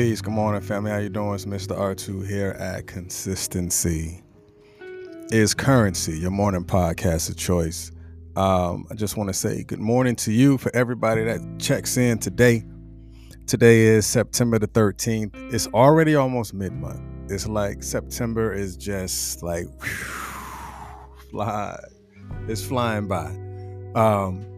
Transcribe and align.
Peace. 0.00 0.22
Good 0.22 0.32
morning, 0.32 0.62
family. 0.62 0.90
How 0.90 0.96
you 0.96 1.10
doing? 1.10 1.34
It's 1.34 1.44
Mr. 1.44 1.76
R2 1.76 2.26
here 2.26 2.52
at 2.58 2.86
Consistency 2.86 4.22
is 5.30 5.52
Currency, 5.52 6.18
your 6.18 6.30
morning 6.30 6.64
podcast 6.64 7.28
of 7.28 7.36
choice. 7.36 7.92
Um, 8.34 8.86
I 8.90 8.94
just 8.94 9.18
want 9.18 9.28
to 9.28 9.34
say 9.34 9.62
good 9.62 9.78
morning 9.78 10.16
to 10.16 10.32
you 10.32 10.56
for 10.56 10.74
everybody 10.74 11.22
that 11.24 11.42
checks 11.58 11.98
in 11.98 12.16
today. 12.18 12.64
Today 13.46 13.82
is 13.82 14.06
September 14.06 14.58
the 14.58 14.68
13th. 14.68 15.34
It's 15.52 15.66
already 15.66 16.14
almost 16.14 16.54
mid-month. 16.54 17.02
It's 17.30 17.46
like 17.46 17.82
September 17.82 18.54
is 18.54 18.78
just 18.78 19.42
like 19.42 19.66
whew, 19.82 21.30
fly. 21.30 21.78
It's 22.48 22.64
flying 22.64 23.06
by. 23.06 23.26
Um, 23.94 24.49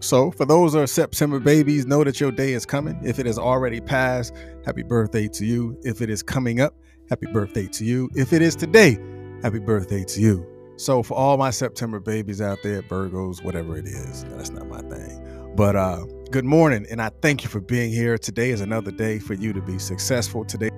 so, 0.00 0.30
for 0.30 0.46
those 0.46 0.72
who 0.72 0.80
are 0.80 0.86
September 0.86 1.38
babies, 1.38 1.86
know 1.86 2.02
that 2.04 2.20
your 2.20 2.32
day 2.32 2.52
is 2.52 2.64
coming. 2.64 2.98
If 3.04 3.18
it 3.18 3.26
has 3.26 3.38
already 3.38 3.80
passed, 3.80 4.34
happy 4.64 4.82
birthday 4.82 5.28
to 5.28 5.44
you. 5.44 5.78
If 5.82 6.00
it 6.00 6.08
is 6.08 6.22
coming 6.22 6.60
up, 6.60 6.74
happy 7.10 7.26
birthday 7.26 7.66
to 7.66 7.84
you. 7.84 8.08
If 8.14 8.32
it 8.32 8.40
is 8.40 8.56
today, 8.56 8.98
happy 9.42 9.58
birthday 9.58 10.04
to 10.04 10.20
you. 10.20 10.46
So, 10.76 11.02
for 11.02 11.14
all 11.14 11.36
my 11.36 11.50
September 11.50 12.00
babies 12.00 12.40
out 12.40 12.58
there, 12.62 12.80
Virgos, 12.82 13.44
whatever 13.44 13.76
it 13.76 13.86
is, 13.86 14.24
that's 14.30 14.50
not 14.50 14.66
my 14.68 14.80
thing. 14.80 15.52
But 15.54 15.76
uh, 15.76 16.06
good 16.30 16.46
morning, 16.46 16.86
and 16.90 17.02
I 17.02 17.10
thank 17.20 17.44
you 17.44 17.50
for 17.50 17.60
being 17.60 17.92
here. 17.92 18.16
Today 18.16 18.50
is 18.50 18.62
another 18.62 18.90
day 18.90 19.18
for 19.18 19.34
you 19.34 19.52
to 19.52 19.60
be 19.60 19.78
successful. 19.78 20.46
Today, 20.46 20.70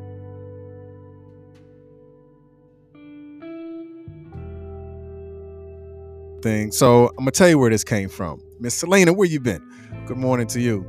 thing. 6.43 6.73
So 6.73 7.09
I'm 7.11 7.17
gonna 7.19 7.31
tell 7.31 7.49
you 7.49 7.59
where 7.59 7.71
this 7.71 7.85
came 7.85 8.09
from. 8.09 8.43
Miss 8.59 8.75
Selena, 8.75 9.13
where 9.13 9.29
you 9.29 9.41
been? 9.41 9.63
Good 10.07 10.19
morning 10.19 10.47
to 10.49 10.61
you. 10.61 10.85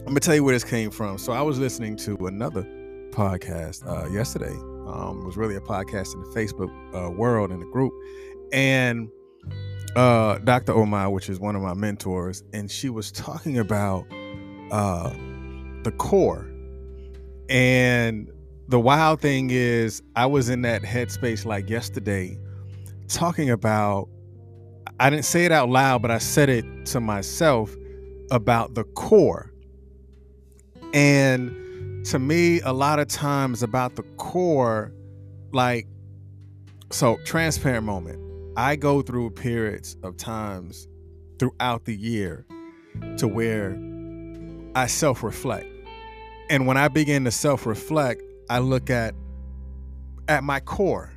I'm 0.00 0.06
gonna 0.06 0.20
tell 0.20 0.34
you 0.34 0.42
where 0.42 0.54
this 0.54 0.64
came 0.64 0.90
from. 0.90 1.18
So 1.18 1.32
I 1.32 1.42
was 1.42 1.58
listening 1.58 1.96
to 1.98 2.26
another 2.26 2.62
podcast 3.10 3.86
uh, 3.86 4.08
yesterday. 4.10 4.54
Um, 4.88 5.20
it 5.22 5.26
was 5.26 5.36
really 5.36 5.54
a 5.54 5.60
podcast 5.60 6.14
in 6.14 6.22
the 6.22 6.30
Facebook 6.30 6.70
uh, 6.94 7.10
world 7.10 7.52
in 7.52 7.60
the 7.60 7.66
group, 7.66 7.92
and 8.52 9.08
uh, 9.96 10.38
Dr. 10.38 10.72
Omar, 10.72 11.10
which 11.10 11.28
is 11.28 11.38
one 11.38 11.54
of 11.54 11.62
my 11.62 11.74
mentors, 11.74 12.42
and 12.52 12.70
she 12.70 12.88
was 12.88 13.12
talking 13.12 13.58
about 13.58 14.06
uh, 14.70 15.10
the 15.82 15.92
core. 15.98 16.46
And 17.48 18.30
the 18.68 18.78
wild 18.78 19.20
thing 19.20 19.50
is, 19.50 20.02
I 20.14 20.26
was 20.26 20.48
in 20.48 20.62
that 20.62 20.82
headspace 20.82 21.44
like 21.44 21.68
yesterday, 21.68 22.38
talking 23.08 23.50
about 23.50 24.08
I 25.00 25.08
didn't 25.08 25.24
say 25.24 25.46
it 25.46 25.50
out 25.50 25.70
loud, 25.70 26.02
but 26.02 26.10
I 26.10 26.18
said 26.18 26.50
it 26.50 26.64
to 26.86 27.00
myself 27.00 27.74
about 28.30 28.74
the 28.74 28.84
core. 28.84 29.50
And 30.92 32.04
to 32.04 32.18
me, 32.18 32.60
a 32.60 32.74
lot 32.74 32.98
of 32.98 33.08
times 33.08 33.62
about 33.62 33.96
the 33.96 34.02
core, 34.18 34.92
like, 35.52 35.88
so 36.90 37.16
transparent 37.24 37.86
moment. 37.86 38.20
I 38.58 38.76
go 38.76 39.00
through 39.00 39.30
periods 39.30 39.96
of 40.02 40.18
times 40.18 40.86
throughout 41.38 41.86
the 41.86 41.96
year 41.96 42.44
to 43.16 43.26
where 43.26 43.80
I 44.74 44.86
self 44.86 45.22
reflect. 45.22 45.66
And 46.50 46.66
when 46.66 46.76
I 46.76 46.88
begin 46.88 47.24
to 47.24 47.30
self 47.30 47.64
reflect, 47.64 48.20
I 48.50 48.58
look 48.58 48.90
at 48.90 49.14
at 50.28 50.44
my 50.44 50.60
core 50.60 51.10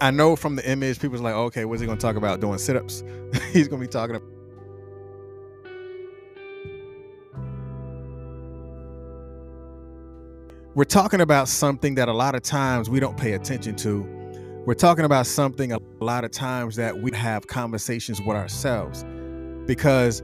I 0.00 0.10
know 0.10 0.36
from 0.36 0.56
the 0.56 0.70
image, 0.70 1.00
people's 1.00 1.22
like, 1.22 1.34
okay, 1.34 1.64
what's 1.64 1.80
he 1.80 1.86
to 1.86 1.96
talk 1.96 2.16
about? 2.16 2.40
Doing 2.40 2.58
sit 2.58 2.76
ups. 2.76 3.02
He's 3.52 3.68
to 3.68 3.76
be 3.78 3.86
talking 3.86 4.16
about. 4.16 4.28
We're 10.74 10.84
talking 10.84 11.22
about 11.22 11.48
something 11.48 11.94
that 11.94 12.08
a 12.08 12.12
lot 12.12 12.34
of 12.34 12.42
times 12.42 12.90
we 12.90 13.00
don't 13.00 13.16
pay 13.16 13.32
attention 13.32 13.76
to. 13.76 14.02
We're 14.66 14.74
talking 14.74 15.06
about 15.06 15.26
something 15.26 15.72
a 15.72 15.78
lot 16.00 16.24
of 16.24 16.32
times 16.32 16.76
that 16.76 17.00
we 17.00 17.10
have 17.12 17.46
conversations 17.46 18.20
with 18.20 18.36
ourselves. 18.36 19.02
Because 19.66 20.22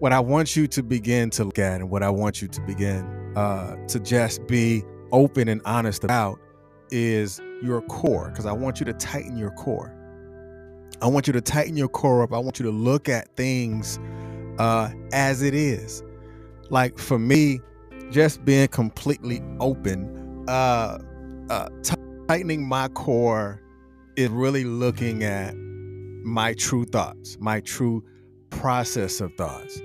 what 0.00 0.12
I 0.12 0.18
want 0.18 0.56
you 0.56 0.66
to 0.66 0.82
begin 0.82 1.30
to 1.30 1.44
look 1.44 1.60
at 1.60 1.80
and 1.80 1.90
what 1.90 2.02
I 2.02 2.10
want 2.10 2.42
you 2.42 2.48
to 2.48 2.60
begin 2.62 3.04
uh, 3.36 3.76
to 3.86 4.00
just 4.00 4.44
be 4.48 4.82
open 5.12 5.46
and 5.46 5.60
honest 5.64 6.02
about 6.02 6.40
is 6.90 7.40
your 7.62 7.82
core 7.82 8.28
because 8.30 8.46
I 8.46 8.52
want 8.52 8.80
you 8.80 8.86
to 8.86 8.92
tighten 8.92 9.36
your 9.36 9.50
core. 9.50 9.94
I 11.00 11.06
want 11.06 11.26
you 11.26 11.32
to 11.32 11.40
tighten 11.40 11.76
your 11.76 11.88
core 11.88 12.22
up. 12.22 12.32
I 12.32 12.38
want 12.38 12.58
you 12.58 12.64
to 12.66 12.70
look 12.70 13.08
at 13.08 13.34
things 13.36 13.98
uh, 14.58 14.90
as 15.12 15.42
it 15.42 15.54
is. 15.54 16.02
Like 16.70 16.98
for 16.98 17.18
me, 17.18 17.60
just 18.10 18.44
being 18.44 18.68
completely 18.68 19.42
open, 19.58 20.44
uh, 20.48 20.98
uh, 21.50 21.68
t- 21.82 21.94
tightening 22.28 22.66
my 22.66 22.88
core 22.88 23.60
is 24.16 24.28
really 24.28 24.64
looking 24.64 25.24
at 25.24 25.54
my 25.56 26.54
true 26.54 26.84
thoughts, 26.84 27.36
my 27.40 27.60
true 27.60 28.04
process 28.50 29.20
of 29.20 29.32
thoughts. 29.34 29.80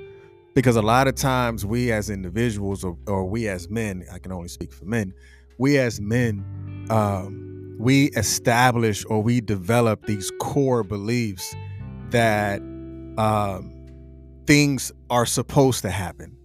Because 0.54 0.76
a 0.76 0.82
lot 0.82 1.08
of 1.08 1.16
times 1.16 1.66
we 1.66 1.92
as 1.92 2.10
individuals 2.10 2.84
or, 2.84 2.98
or 3.08 3.26
we 3.26 3.48
as 3.48 3.70
men, 3.70 4.06
I 4.12 4.20
can 4.20 4.32
only 4.32 4.48
speak 4.48 4.72
for 4.72 4.86
men, 4.86 5.14
we 5.58 5.78
as 5.78 6.02
men, 6.02 6.44
um, 6.90 7.47
we 7.78 8.06
establish 8.12 9.06
or 9.06 9.22
we 9.22 9.42
develop 9.42 10.06
these 10.06 10.32
core 10.40 10.84
beliefs 10.84 11.56
that 12.10 12.60
um, 13.18 13.86
things 14.46 14.92
are 15.10 15.26
supposed 15.26 15.82
to 15.84 15.90
happen. 15.90 16.36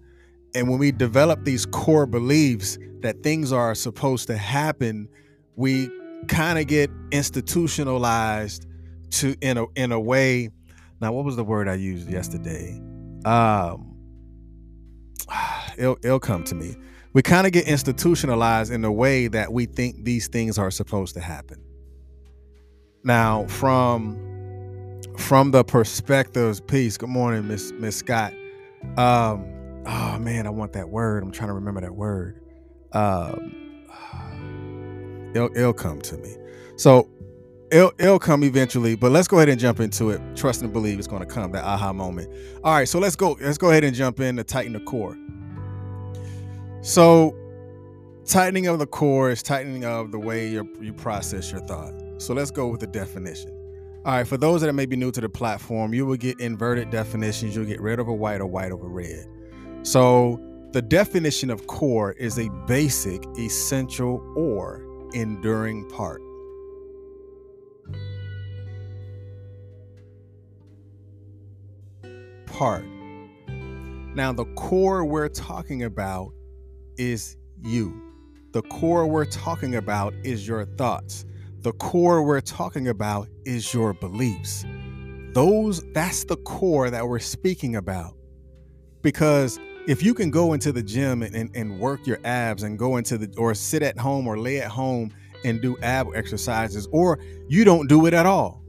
And 0.55 0.69
when 0.69 0.79
we 0.79 0.93
develop 0.93 1.45
these 1.45 1.65
core 1.67 2.07
beliefs 2.07 2.79
that 3.01 3.23
things 3.23 3.53
are 3.53 3.75
supposed 3.75 4.27
to 4.27 4.37
happen, 4.37 5.09
we 5.57 5.89
kind 6.29 6.59
of 6.59 6.67
get 6.67 6.91
institutionalized 7.11 8.67
to 9.11 9.35
in 9.41 9.59
a 9.59 9.65
in 9.75 9.93
a 9.93 10.01
way. 10.01 10.51
Now, 11.01 11.13
what 11.13 11.25
was 11.25 11.37
the 11.37 11.45
word 11.45 11.69
I 11.69 11.75
used 11.75 12.11
yesterday? 12.11 12.81
Um, 13.25 13.97
it'll, 15.79 15.99
it'll 16.03 16.21
come 16.21 16.45
to 16.45 16.55
me 16.55 16.77
we 17.13 17.23
kind 17.23 17.47
of 17.47 17.53
get 17.53 17.67
institutionalized 17.67 18.73
in 18.73 18.83
the 18.83 18.93
way 18.93 19.29
that 19.29 19.53
we 19.53 19.67
think 19.67 20.05
these 20.05 20.29
things 20.29 20.59
are 20.59 20.71
supposed 20.71 21.15
to 21.15 21.21
happen. 21.21 21.63
Now, 23.05 23.47
from 23.47 24.19
from 25.19 25.51
the 25.51 25.65
perspectives 25.65 26.61
piece, 26.61 26.97
good 26.97 27.09
morning, 27.09 27.49
Miss 27.49 27.73
Miss 27.73 27.97
Scott. 27.97 28.33
Um, 28.97 29.83
oh 29.87 30.19
man, 30.19 30.47
I 30.47 30.51
want 30.51 30.73
that 30.73 30.89
word. 30.89 31.23
I'm 31.23 31.33
trying 31.33 31.49
to 31.49 31.55
remember 31.55 31.81
that 31.83 31.95
word. 31.95 32.41
Um, 32.93 33.87
it'll, 35.35 35.57
it'll 35.57 35.73
come 35.73 36.01
to 36.03 36.17
me. 36.17 36.37
So 36.77 37.09
it'll, 37.71 37.93
it'll 37.99 38.19
come 38.19 38.45
eventually, 38.45 38.97
but 38.97 39.13
let's 39.13 39.29
go 39.29 39.39
ahead 39.39 39.49
and 39.49 39.61
jump 39.61 39.81
into 39.81 40.11
it. 40.11 40.21
Trust 40.37 40.63
and 40.63 40.73
believe 40.73 40.99
it's 40.99 41.09
going 41.09 41.23
to 41.23 41.27
come, 41.27 41.53
that 41.53 41.65
aha 41.65 41.93
moment. 41.93 42.33
All 42.65 42.73
right, 42.73 42.89
so 42.89 42.99
let's 42.99 43.17
go. 43.17 43.37
Let's 43.41 43.59
go 43.59 43.71
ahead 43.71 43.85
and 43.85 43.95
jump 43.95 44.21
in 44.21 44.37
to 44.37 44.45
tighten 44.45 44.73
the 44.73 44.81
core. 44.81 45.17
So, 46.83 47.37
tightening 48.27 48.67
of 48.67 48.81
the 48.81 48.87
core 48.87 49.31
is 49.31 49.41
tightening 49.41 49.85
of 49.85 50.11
the 50.11 50.19
way 50.19 50.49
you 50.49 50.93
process 50.97 51.53
your 51.53 51.61
thought. 51.61 51.95
So 52.19 52.35
let's 52.35 52.51
go 52.51 52.69
with 52.69 52.81
the 52.81 52.89
definition. 52.89 53.51
All 54.05 54.15
right, 54.15 54.27
for 54.27 54.37
those 54.37 54.63
that 54.63 54.73
may 54.73 54.87
be 54.87 54.97
new 54.97 55.13
to 55.13 55.21
the 55.21 55.29
platform, 55.29 55.95
you 55.95 56.07
will 56.07 56.17
get 56.17 56.41
inverted 56.41 56.91
definitions. 56.91 57.55
You'll 57.55 57.67
get 57.67 57.81
red 57.81 58.01
over 58.01 58.13
white 58.13 58.41
or 58.41 58.47
white 58.47 58.73
over 58.73 58.89
red. 58.89 59.29
So 59.83 60.41
the 60.73 60.83
definition 60.83 61.51
of 61.51 61.69
core 61.69 62.13
is 62.13 62.37
a 62.39 62.49
basic, 62.67 63.25
essential, 63.39 64.21
or 64.37 64.85
enduring 65.15 65.89
part. 65.89 66.21
Part. 72.47 72.85
Now, 74.17 74.33
the 74.33 74.47
core 74.57 75.05
we're 75.05 75.29
talking 75.29 75.85
about 75.85 76.33
is 76.97 77.37
you. 77.63 78.01
The 78.53 78.63
core 78.63 79.07
we're 79.07 79.25
talking 79.25 79.77
about 79.77 80.15
is 80.25 80.47
your 80.47 80.65
thoughts. 80.65 81.25
The 81.61 81.73
core 81.73 82.23
we're 82.23 82.41
talking 82.41 82.89
about 82.89 83.29
is 83.45 83.73
your 83.73 83.95
beliefs. 83.95 84.65
Those 85.33 85.83
that's 85.93 86.25
the 86.25 86.37
core 86.37 86.91
that 86.91 87.09
we're 87.09 87.19
speaking 87.19 87.77
about. 87.77 88.15
Because 89.01 89.59
if 89.87 90.03
you 90.03 90.15
can 90.15 90.31
go 90.31 90.53
into 90.53 90.71
the 90.73 90.83
gym 90.83 91.23
and, 91.23 91.35
and, 91.35 91.51
and 91.57 91.79
work 91.79 92.07
your 92.07 92.19
abs 92.25 92.63
and 92.63 92.79
go 92.79 92.97
into 92.97 93.19
the 93.19 93.35
or 93.39 93.55
sit 93.55 93.83
at 93.83 93.99
home 93.99 94.27
or 94.27 94.39
lay 94.39 94.61
at 94.61 94.71
home 94.71 95.13
and 95.45 95.61
do 95.61 95.77
ab 95.83 96.09
exercises, 96.15 96.87
or 96.93 97.19
you 97.49 97.65
don't 97.65 97.89
do 97.89 98.07
it 98.07 98.15
at 98.15 98.27
all. 98.27 98.63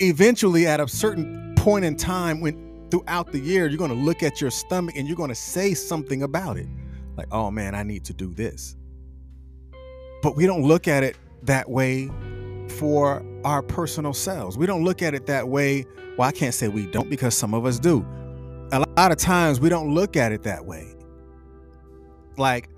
Eventually, 0.00 0.66
at 0.66 0.80
a 0.80 0.88
certain 0.88 1.54
point 1.56 1.84
in 1.84 1.96
time, 1.96 2.40
when 2.40 2.67
throughout 2.90 3.32
the 3.32 3.38
year, 3.38 3.66
you're 3.66 3.78
going 3.78 3.90
to 3.90 3.96
look 3.96 4.22
at 4.22 4.40
your 4.40 4.50
stomach 4.50 4.96
and 4.96 5.06
you're 5.06 5.16
going 5.16 5.30
to 5.30 5.34
say 5.34 5.74
something 5.74 6.22
about 6.22 6.56
it. 6.56 6.68
Like, 7.16 7.28
oh 7.32 7.50
man, 7.50 7.74
I 7.74 7.82
need 7.82 8.04
to 8.06 8.14
do 8.14 8.32
this. 8.34 8.76
But 10.22 10.36
we 10.36 10.46
don't 10.46 10.62
look 10.62 10.88
at 10.88 11.02
it 11.04 11.16
that 11.42 11.68
way 11.68 12.10
for 12.68 13.24
our 13.44 13.62
personal 13.62 14.12
selves. 14.12 14.58
We 14.58 14.66
don't 14.66 14.84
look 14.84 15.02
at 15.02 15.14
it 15.14 15.26
that 15.26 15.48
way. 15.48 15.84
Well, 16.16 16.28
I 16.28 16.32
can't 16.32 16.54
say 16.54 16.68
we 16.68 16.86
don't 16.86 17.10
because 17.10 17.34
some 17.34 17.54
of 17.54 17.66
us 17.66 17.78
do. 17.78 18.06
A 18.72 18.84
lot 18.96 19.12
of 19.12 19.18
times 19.18 19.60
we 19.60 19.68
don't 19.68 19.94
look 19.94 20.16
at 20.16 20.32
it 20.32 20.42
that 20.44 20.64
way. 20.66 20.94
like 22.36 22.68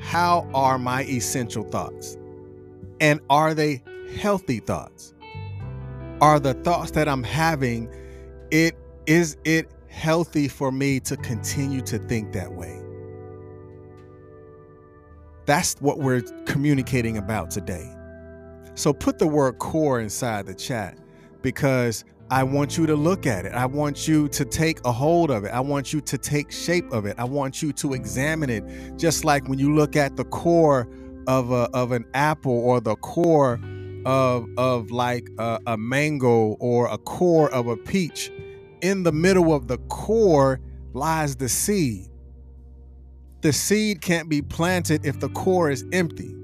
how 0.00 0.48
are 0.54 0.78
my 0.78 1.04
essential 1.04 1.64
thoughts? 1.64 2.18
And 3.00 3.20
are 3.30 3.54
they 3.54 3.82
healthy 4.18 4.60
thoughts? 4.60 5.14
Are 6.20 6.38
the 6.38 6.54
thoughts 6.54 6.92
that 6.92 7.08
I'm 7.08 7.22
having 7.22 7.88
it 8.50 8.76
is 9.06 9.36
it 9.44 9.70
healthy 9.88 10.48
for 10.48 10.72
me 10.72 11.00
to 11.00 11.16
continue 11.18 11.80
to 11.82 11.98
think 11.98 12.32
that 12.32 12.52
way? 12.52 12.80
That's 15.46 15.74
what 15.80 15.98
we're 15.98 16.22
communicating 16.46 17.18
about 17.18 17.50
today. 17.50 17.94
So 18.74 18.92
put 18.92 19.18
the 19.18 19.26
word 19.26 19.58
core 19.58 20.00
inside 20.00 20.46
the 20.46 20.54
chat 20.54 20.98
because 21.42 22.04
I 22.30 22.42
want 22.42 22.78
you 22.78 22.86
to 22.86 22.96
look 22.96 23.26
at 23.26 23.44
it. 23.44 23.52
I 23.52 23.66
want 23.66 24.08
you 24.08 24.28
to 24.28 24.44
take 24.44 24.80
a 24.84 24.90
hold 24.90 25.30
of 25.30 25.44
it. 25.44 25.50
I 25.50 25.60
want 25.60 25.92
you 25.92 26.00
to 26.00 26.18
take 26.18 26.50
shape 26.50 26.90
of 26.90 27.04
it. 27.04 27.16
I 27.18 27.24
want 27.24 27.62
you 27.62 27.72
to 27.74 27.92
examine 27.92 28.48
it. 28.48 28.64
Just 28.96 29.24
like 29.24 29.46
when 29.48 29.58
you 29.58 29.74
look 29.74 29.94
at 29.94 30.16
the 30.16 30.24
core 30.24 30.88
of 31.26 31.52
a, 31.52 31.68
of 31.74 31.92
an 31.92 32.06
apple 32.14 32.58
or 32.58 32.80
the 32.80 32.96
core 32.96 33.60
of 34.06 34.46
of 34.58 34.90
like 34.90 35.28
a, 35.38 35.58
a 35.66 35.76
mango 35.76 36.56
or 36.60 36.88
a 36.88 36.98
core 36.98 37.50
of 37.50 37.66
a 37.66 37.76
peach, 37.76 38.30
in 38.84 39.02
the 39.02 39.12
middle 39.12 39.54
of 39.54 39.66
the 39.66 39.78
core 39.88 40.60
lies 40.92 41.36
the 41.36 41.48
seed. 41.48 42.06
The 43.40 43.50
seed 43.50 44.02
can't 44.02 44.28
be 44.28 44.42
planted 44.42 45.06
if 45.06 45.20
the 45.20 45.30
core 45.30 45.70
is 45.70 45.86
empty. 45.90 46.34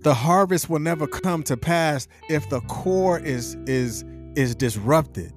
The 0.00 0.14
harvest 0.14 0.70
will 0.70 0.78
never 0.78 1.06
come 1.06 1.42
to 1.42 1.58
pass 1.58 2.08
if 2.30 2.48
the 2.48 2.60
core 2.62 3.18
is 3.18 3.54
is 3.66 4.02
is 4.34 4.54
disrupted. 4.54 5.34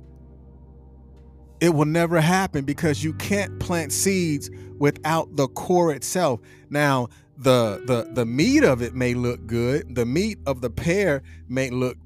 It 1.59 1.73
will 1.73 1.85
never 1.85 2.21
happen 2.21 2.63
because 2.63 3.03
you 3.03 3.13
can't 3.15 3.59
plant 3.59 3.91
seeds 3.91 4.49
without 4.79 5.35
the 5.35 5.49
core 5.49 5.93
itself. 5.93 6.39
Now, 6.69 7.09
the 7.37 7.83
the 7.85 8.09
the 8.13 8.25
meat 8.25 8.63
of 8.63 8.81
it 8.81 8.95
may 8.95 9.15
look 9.15 9.45
good. 9.47 9.95
The 9.95 10.05
meat 10.05 10.39
of 10.45 10.61
the 10.61 10.69
pear 10.69 11.23
may 11.49 11.69
look 11.69 11.97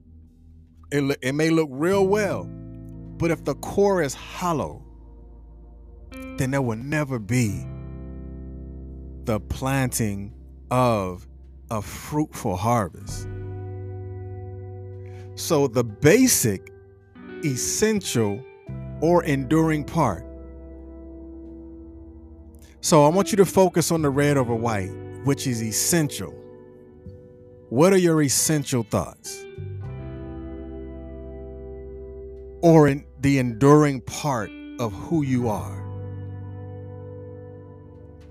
it, 0.92 1.20
it 1.22 1.34
may 1.36 1.52
look 1.52 1.70
real 1.72 2.08
well. 2.08 2.50
But 3.18 3.32
if 3.32 3.44
the 3.44 3.56
core 3.56 4.02
is 4.02 4.14
hollow, 4.14 4.84
then 6.38 6.52
there 6.52 6.62
will 6.62 6.78
never 6.78 7.20
be 7.20 7.66
the 9.26 9.40
planting 9.40 10.34
of 10.72 11.28
a 11.70 11.82
fruitful 11.82 12.56
harvest. 12.56 13.28
So 15.36 15.68
the 15.68 15.84
basic 15.84 16.72
essential, 17.44 18.44
or 19.02 19.24
enduring 19.24 19.84
part. 19.84 20.26
So 22.82 23.06
I 23.06 23.10
want 23.10 23.32
you 23.32 23.38
to 23.38 23.46
focus 23.46 23.92
on 23.92 24.02
the 24.02 24.10
red 24.10 24.38
over 24.38 24.56
white, 24.56 24.92
which 25.24 25.46
is 25.48 25.62
essential. 25.62 26.34
What 27.70 27.94
are 27.94 27.98
your 27.98 28.22
essential 28.22 28.84
thoughts? 28.84 29.44
Or 32.62 32.88
in 32.88 33.06
the 33.20 33.40
enduring 33.40 34.02
part 34.02 34.52
of 34.80 34.94
who 34.94 35.24
you 35.24 35.50
are? 35.50 35.84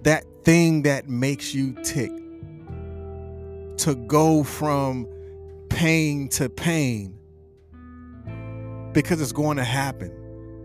That 0.03 0.25
thing 0.45 0.83
that 0.83 1.09
makes 1.09 1.55
you 1.55 1.75
tick. 1.83 2.11
To 3.79 3.95
go 3.95 4.43
from 4.43 5.07
pain 5.69 6.29
to 6.31 6.49
pain 6.49 7.17
because 8.93 9.21
it's 9.21 9.33
going 9.33 9.59
to 9.59 9.65
happen. 9.65 10.11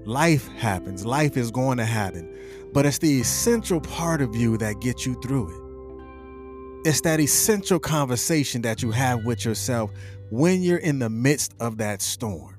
Life 0.05 0.47
happens. 0.53 1.05
Life 1.05 1.35
is 1.35 1.51
going 1.51 1.77
to 1.79 1.85
happen. 1.85 2.33
But 2.73 2.85
it's 2.85 2.99
the 2.99 3.19
essential 3.19 3.81
part 3.81 4.21
of 4.21 4.35
you 4.35 4.57
that 4.57 4.79
gets 4.79 5.05
you 5.05 5.19
through 5.21 5.49
it. 5.49 6.87
It's 6.87 7.01
that 7.01 7.19
essential 7.19 7.77
conversation 7.77 8.61
that 8.61 8.81
you 8.81 8.91
have 8.91 9.25
with 9.25 9.43
yourself 9.43 9.91
when 10.29 10.61
you're 10.63 10.77
in 10.77 10.99
the 10.99 11.09
midst 11.09 11.53
of 11.59 11.77
that 11.77 12.01
storm. 12.01 12.55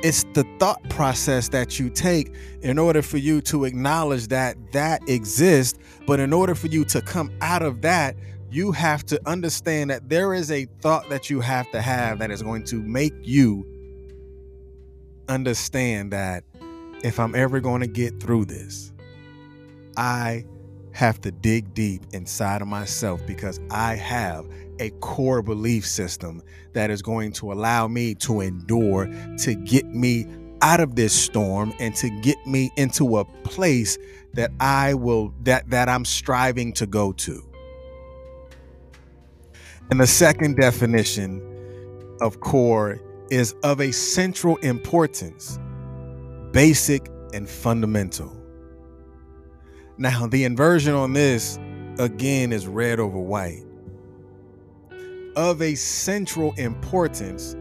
It's 0.00 0.24
the 0.32 0.44
thought 0.60 0.88
process 0.90 1.48
that 1.48 1.80
you 1.80 1.90
take 1.90 2.32
in 2.62 2.78
order 2.78 3.02
for 3.02 3.16
you 3.16 3.40
to 3.42 3.64
acknowledge 3.64 4.28
that 4.28 4.56
that 4.72 5.02
exists. 5.08 5.76
But 6.06 6.20
in 6.20 6.32
order 6.32 6.54
for 6.54 6.68
you 6.68 6.84
to 6.86 7.00
come 7.00 7.32
out 7.40 7.62
of 7.62 7.82
that, 7.82 8.14
you 8.50 8.70
have 8.72 9.04
to 9.06 9.20
understand 9.28 9.90
that 9.90 10.08
there 10.08 10.34
is 10.34 10.52
a 10.52 10.66
thought 10.80 11.08
that 11.10 11.28
you 11.30 11.40
have 11.40 11.70
to 11.72 11.82
have 11.82 12.20
that 12.20 12.30
is 12.30 12.42
going 12.42 12.64
to 12.64 12.76
make 12.76 13.12
you 13.22 13.66
understand 15.28 16.12
that 16.12 16.44
if 17.02 17.18
I'm 17.18 17.34
ever 17.34 17.60
going 17.60 17.80
to 17.80 17.88
get 17.88 18.20
through 18.20 18.44
this, 18.46 18.92
I 19.96 20.44
have 20.92 21.20
to 21.22 21.32
dig 21.32 21.74
deep 21.74 22.02
inside 22.12 22.62
of 22.62 22.68
myself 22.68 23.20
because 23.26 23.60
I 23.70 23.96
have 23.96 24.46
a 24.80 24.90
core 25.00 25.42
belief 25.42 25.86
system 25.86 26.42
that 26.72 26.90
is 26.90 27.02
going 27.02 27.32
to 27.32 27.52
allow 27.52 27.88
me 27.88 28.14
to 28.16 28.40
endure 28.40 29.06
to 29.38 29.54
get 29.54 29.86
me 29.86 30.26
out 30.62 30.80
of 30.80 30.96
this 30.96 31.12
storm 31.12 31.72
and 31.78 31.94
to 31.94 32.10
get 32.20 32.36
me 32.46 32.70
into 32.76 33.18
a 33.18 33.24
place 33.24 33.98
that 34.34 34.50
I 34.60 34.94
will 34.94 35.32
that 35.42 35.70
that 35.70 35.88
I'm 35.88 36.04
striving 36.04 36.72
to 36.74 36.86
go 36.86 37.12
to. 37.12 37.44
And 39.90 40.00
the 40.00 40.06
second 40.06 40.56
definition 40.56 41.42
of 42.20 42.40
core 42.40 43.00
is 43.30 43.54
of 43.62 43.80
a 43.80 43.92
central 43.92 44.56
importance, 44.58 45.58
basic 46.52 47.08
and 47.32 47.48
fundamental. 47.48 48.34
Now, 49.96 50.26
the 50.26 50.44
inversion 50.44 50.94
on 50.94 51.12
this 51.12 51.58
again 51.98 52.52
is 52.52 52.66
red 52.66 53.00
over 53.00 53.18
white. 53.18 53.64
Of 55.38 55.62
a 55.62 55.76
central 55.76 56.52
importance 56.54 57.52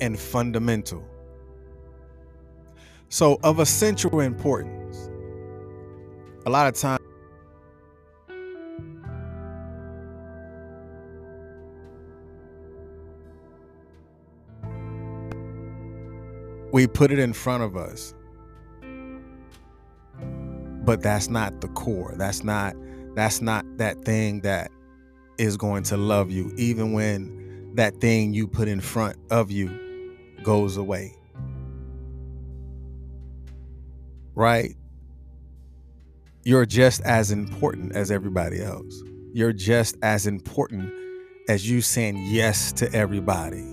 and 0.00 0.16
fundamental. 0.16 1.04
So, 3.08 3.40
of 3.42 3.58
a 3.58 3.66
central 3.66 4.20
importance, 4.20 5.10
a 6.46 6.50
lot 6.50 6.68
of 6.68 6.74
times 6.74 7.00
we 16.72 16.86
put 16.86 17.10
it 17.10 17.18
in 17.18 17.32
front 17.32 17.64
of 17.64 17.76
us. 17.76 18.14
But 20.84 21.02
that's 21.02 21.28
not 21.28 21.60
the 21.60 21.68
core. 21.70 22.14
That's 22.16 22.44
not 22.44 22.76
that's 23.16 23.42
not 23.42 23.64
that 23.78 24.04
thing 24.04 24.42
that 24.42 24.70
is 25.42 25.56
going 25.56 25.82
to 25.82 25.96
love 25.96 26.30
you 26.30 26.52
even 26.56 26.92
when 26.92 27.72
that 27.74 28.00
thing 28.00 28.32
you 28.32 28.46
put 28.46 28.68
in 28.68 28.80
front 28.80 29.16
of 29.30 29.50
you 29.50 30.16
goes 30.42 30.76
away. 30.76 31.14
Right? 34.34 34.76
You're 36.44 36.66
just 36.66 37.00
as 37.02 37.30
important 37.30 37.94
as 37.96 38.10
everybody 38.10 38.62
else. 38.62 39.02
You're 39.32 39.52
just 39.52 39.96
as 40.02 40.26
important 40.26 40.92
as 41.48 41.68
you 41.68 41.80
saying 41.80 42.24
yes 42.28 42.72
to 42.72 42.92
everybody 42.94 43.72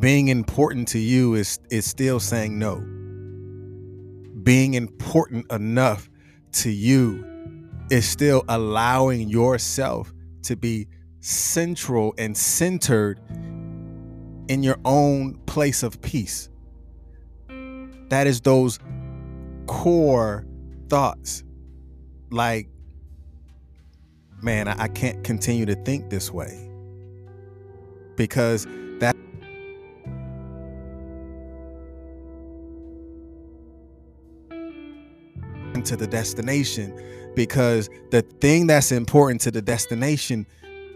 being 0.00 0.26
important 0.26 0.88
to 0.88 0.98
you 0.98 1.34
is 1.34 1.60
is 1.70 1.84
still 1.84 2.18
saying 2.18 2.58
no 2.58 2.78
being 4.42 4.74
important 4.74 5.50
enough 5.52 6.10
to 6.50 6.68
you 6.68 7.33
is 7.90 8.08
still 8.08 8.44
allowing 8.48 9.28
yourself 9.28 10.12
to 10.42 10.56
be 10.56 10.86
central 11.20 12.14
and 12.18 12.36
centered 12.36 13.20
in 14.48 14.62
your 14.62 14.78
own 14.84 15.34
place 15.46 15.82
of 15.82 16.00
peace. 16.02 16.48
That 18.08 18.26
is 18.26 18.40
those 18.40 18.78
core 19.66 20.46
thoughts. 20.88 21.42
Like 22.30 22.68
man 24.44 24.68
I, 24.68 24.88
can't 24.88 25.24
continue 25.24 25.64
to 25.64 25.74
think 25.74 26.10
this 26.10 26.30
way 26.30 26.68
because 28.16 28.66
to 35.86 35.96
the 35.96 36.06
destination 36.06 37.32
because 37.34 37.90
the 38.10 38.22
thing 38.22 38.66
that's 38.66 38.92
important 38.92 39.40
to 39.42 39.50
the 39.50 39.62
destination 39.62 40.46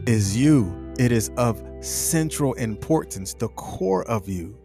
is 0.06 0.36
you. 0.36 0.92
It 0.98 1.12
is 1.12 1.30
of 1.36 1.62
central 1.80 2.54
importance, 2.54 3.34
the 3.34 3.48
core 3.48 4.04
of 4.08 4.28
you. 4.28 4.56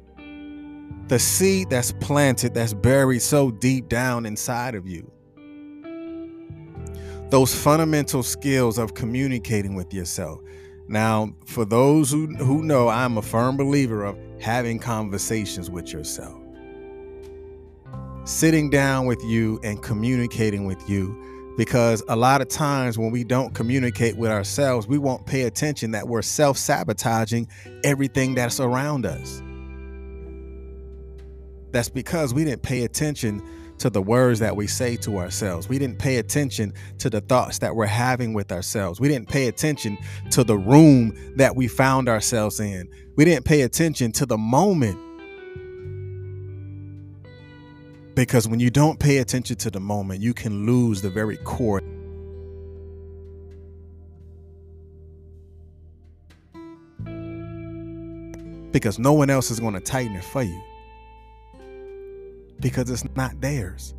The 1.07 1.19
seed 1.19 1.69
that's 1.69 1.91
planted, 1.93 2.53
that's 2.53 2.73
buried 2.73 3.21
so 3.21 3.51
deep 3.51 3.89
down 3.89 4.25
inside 4.25 4.75
of 4.75 4.87
you. 4.87 5.11
Those 7.29 7.53
fundamental 7.53 8.23
skills 8.23 8.77
of 8.77 8.93
communicating 8.93 9.75
with 9.75 9.93
yourself. 9.93 10.39
Now, 10.87 11.33
for 11.45 11.65
those 11.65 12.11
who, 12.11 12.27
who 12.35 12.63
know, 12.63 12.89
I'm 12.89 13.17
a 13.17 13.21
firm 13.21 13.57
believer 13.57 14.03
of 14.03 14.17
having 14.39 14.79
conversations 14.79 15.69
with 15.69 15.91
yourself 15.91 16.42
sitting 18.25 18.69
down 18.69 19.05
with 19.05 19.23
you 19.23 19.59
and 19.63 19.81
communicating 19.81 20.65
with 20.65 20.89
you 20.89 21.17
because 21.57 22.03
a 22.07 22.15
lot 22.15 22.41
of 22.41 22.47
times 22.47 22.97
when 22.97 23.11
we 23.11 23.23
don't 23.23 23.53
communicate 23.53 24.17
with 24.17 24.31
ourselves, 24.31 24.87
we 24.87 24.97
won't 24.97 25.25
pay 25.25 25.43
attention 25.43 25.91
that 25.91 26.07
we're 26.07 26.21
self 26.21 26.57
sabotaging 26.57 27.47
everything 27.83 28.33
that's 28.33 28.59
around 28.59 29.05
us. 29.05 29.41
That's 31.71 31.89
because 31.89 32.33
we 32.33 32.43
didn't 32.43 32.63
pay 32.63 32.83
attention 32.83 33.41
to 33.79 33.89
the 33.89 34.01
words 34.01 34.39
that 34.39 34.55
we 34.55 34.67
say 34.67 34.95
to 34.97 35.17
ourselves. 35.17 35.67
We 35.67 35.77
didn't 35.77 35.99
pay 35.99 36.17
attention 36.17 36.73
to 36.99 37.09
the 37.09 37.21
thoughts 37.21 37.59
that 37.59 37.75
we're 37.75 37.85
having 37.85 38.33
with 38.33 38.51
ourselves. 38.51 38.99
We 38.99 39.07
didn't 39.07 39.29
pay 39.29 39.47
attention 39.47 39.97
to 40.31 40.43
the 40.43 40.57
room 40.57 41.17
that 41.35 41.55
we 41.55 41.67
found 41.67 42.07
ourselves 42.07 42.59
in. 42.59 42.89
We 43.15 43.25
didn't 43.25 43.45
pay 43.45 43.61
attention 43.61 44.11
to 44.13 44.25
the 44.25 44.37
moment 44.37 44.97
Because 48.15 48.47
when 48.47 48.59
you 48.59 48.69
don't 48.69 48.99
pay 48.99 49.17
attention 49.17 49.55
to 49.57 49.71
the 49.71 49.79
moment, 49.79 50.21
you 50.21 50.33
can 50.33 50.65
lose 50.65 51.01
the 51.01 51.09
very 51.09 51.37
core. 51.37 51.81
Because 58.71 58.99
no 58.99 59.13
one 59.13 59.29
else 59.29 59.49
is 59.49 59.59
going 59.59 59.73
to 59.73 59.79
tighten 59.79 60.15
it 60.15 60.23
for 60.23 60.43
you. 60.43 60.61
Because 62.59 62.89
it's 62.89 63.05
not 63.15 63.39
theirs. 63.41 63.95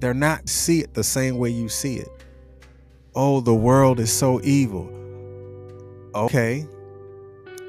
They're 0.00 0.14
not 0.14 0.48
see 0.48 0.80
it 0.80 0.94
the 0.94 1.04
same 1.04 1.38
way 1.38 1.50
you 1.50 1.68
see 1.68 1.96
it. 1.96 2.08
Oh, 3.14 3.40
the 3.40 3.54
world 3.54 3.98
is 4.00 4.12
so 4.12 4.40
evil. 4.42 4.90
Okay. 6.14 6.66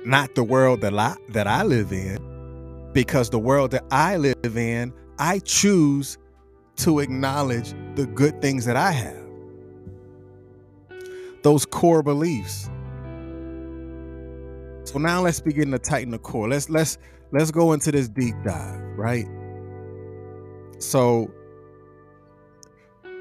Not 0.05 0.35
the 0.35 0.43
world 0.43 0.81
that 0.81 0.97
I 0.97 1.15
that 1.29 1.47
I 1.47 1.63
live 1.63 1.93
in. 1.93 2.19
Because 2.93 3.29
the 3.29 3.39
world 3.39 3.71
that 3.71 3.85
I 3.91 4.17
live 4.17 4.57
in, 4.57 4.93
I 5.19 5.39
choose 5.39 6.17
to 6.77 6.99
acknowledge 6.99 7.73
the 7.95 8.05
good 8.05 8.41
things 8.41 8.65
that 8.65 8.75
I 8.75 8.91
have. 8.91 9.25
Those 11.43 11.65
core 11.65 12.03
beliefs. 12.03 12.69
So 14.83 14.99
now 14.99 15.21
let's 15.21 15.39
begin 15.39 15.71
to 15.71 15.79
tighten 15.79 16.11
the 16.11 16.19
core. 16.19 16.47
Let's 16.47 16.69
let's 16.69 16.97
let's 17.31 17.51
go 17.51 17.73
into 17.73 17.91
this 17.91 18.07
deep 18.07 18.35
dive, 18.43 18.79
right? 18.97 19.27
So 20.79 21.31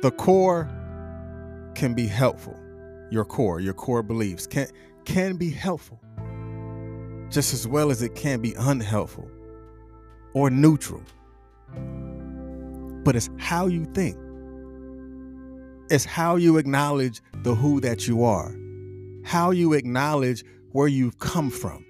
the 0.02 0.10
core 0.10 0.68
can 1.74 1.94
be 1.94 2.06
helpful. 2.06 2.58
Your 3.10 3.24
core, 3.24 3.60
your 3.60 3.74
core 3.74 4.02
beliefs 4.02 4.46
can 4.46 4.68
can 5.04 5.36
be 5.36 5.50
helpful 5.50 6.00
just 7.30 7.52
as 7.52 7.66
well 7.66 7.90
as 7.90 8.02
it 8.02 8.14
can 8.14 8.40
be 8.40 8.54
unhelpful 8.54 9.28
or 10.34 10.50
neutral 10.50 11.02
but 13.04 13.14
it's 13.14 13.30
how 13.38 13.66
you 13.66 13.85
think. 13.87 14.16
It's 15.88 16.04
how 16.04 16.37
you 16.37 16.58
acknowledge 16.58 17.20
the 17.44 17.54
who 17.54 17.80
that 17.80 18.08
you 18.08 18.25
are, 18.25 18.52
how 19.25 19.52
you 19.52 19.73
acknowledge 19.75 20.44
where 20.73 20.88
you've 20.88 21.18
come 21.18 21.49
from, 21.49 21.87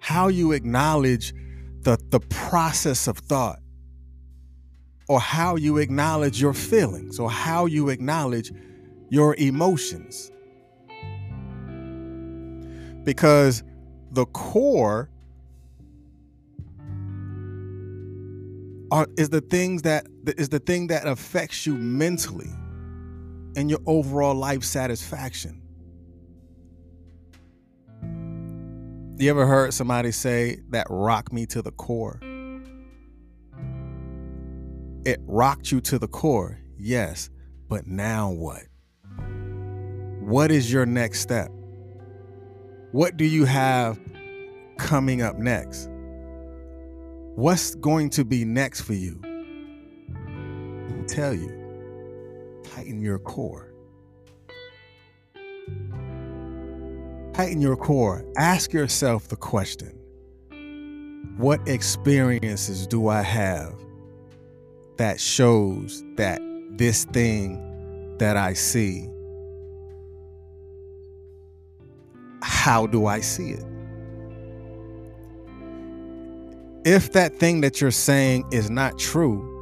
how 0.00 0.26
you 0.28 0.52
acknowledge 0.52 1.32
the, 1.82 1.98
the 2.10 2.20
process 2.20 3.06
of 3.06 3.18
thought, 3.18 3.60
or 5.08 5.20
how 5.20 5.54
you 5.54 5.78
acknowledge 5.78 6.40
your 6.40 6.52
feelings, 6.52 7.20
or 7.20 7.30
how 7.30 7.66
you 7.66 7.88
acknowledge 7.88 8.52
your 9.08 9.36
emotions. 9.36 10.32
Because 13.04 13.62
the 14.10 14.26
core 14.26 15.08
are 18.90 19.06
is 19.16 19.30
the 19.30 19.40
things 19.40 19.82
that 19.82 20.06
is 20.36 20.48
the 20.48 20.58
thing 20.58 20.88
that 20.88 21.06
affects 21.06 21.66
you 21.66 21.74
mentally 21.74 22.50
and 23.56 23.70
your 23.70 23.80
overall 23.86 24.34
life 24.34 24.62
satisfaction. 24.62 25.62
You 29.18 29.30
ever 29.30 29.46
heard 29.46 29.72
somebody 29.72 30.12
say 30.12 30.60
that 30.70 30.86
rocked 30.90 31.32
me 31.32 31.46
to 31.46 31.62
the 31.62 31.70
core? 31.72 32.20
It 35.06 35.20
rocked 35.22 35.72
you 35.72 35.80
to 35.82 35.98
the 35.98 36.08
core, 36.08 36.58
yes, 36.76 37.30
but 37.68 37.86
now 37.86 38.30
what? 38.30 38.64
What 40.20 40.50
is 40.50 40.70
your 40.70 40.84
next 40.84 41.20
step? 41.20 41.50
What 42.92 43.16
do 43.16 43.24
you 43.24 43.46
have 43.46 43.98
coming 44.78 45.22
up 45.22 45.38
next? 45.38 45.88
What's 47.36 47.74
going 47.74 48.08
to 48.10 48.24
be 48.24 48.46
next 48.46 48.80
for 48.80 48.94
you? 48.94 49.20
I'll 50.88 51.04
tell 51.04 51.34
you, 51.34 52.62
tighten 52.64 53.02
your 53.02 53.18
core. 53.18 53.74
Tighten 57.34 57.60
your 57.60 57.76
core. 57.76 58.24
Ask 58.38 58.72
yourself 58.72 59.28
the 59.28 59.36
question 59.36 60.00
What 61.36 61.60
experiences 61.68 62.86
do 62.86 63.08
I 63.08 63.20
have 63.20 63.74
that 64.96 65.20
shows 65.20 66.02
that 66.16 66.40
this 66.78 67.04
thing 67.04 68.16
that 68.16 68.38
I 68.38 68.54
see, 68.54 69.10
how 72.40 72.86
do 72.86 73.04
I 73.04 73.20
see 73.20 73.50
it? 73.50 73.75
If 76.86 77.10
that 77.10 77.36
thing 77.40 77.62
that 77.62 77.80
you're 77.80 77.90
saying 77.90 78.46
is 78.52 78.70
not 78.70 78.96
true, 78.96 79.52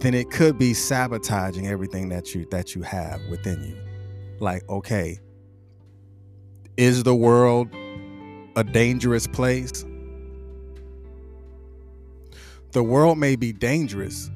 then 0.00 0.12
it 0.12 0.28
could 0.28 0.58
be 0.58 0.74
sabotaging 0.74 1.68
everything 1.68 2.08
that 2.08 2.34
you 2.34 2.44
that 2.50 2.74
you 2.74 2.82
have 2.82 3.20
within 3.30 3.62
you. 3.62 3.76
Like, 4.40 4.68
okay, 4.68 5.20
is 6.76 7.04
the 7.04 7.14
world 7.14 7.68
a 8.56 8.64
dangerous 8.64 9.28
place? 9.28 9.84
The 12.72 12.82
world 12.82 13.16
may 13.16 13.36
be 13.36 13.52
dangerous, 13.52 14.30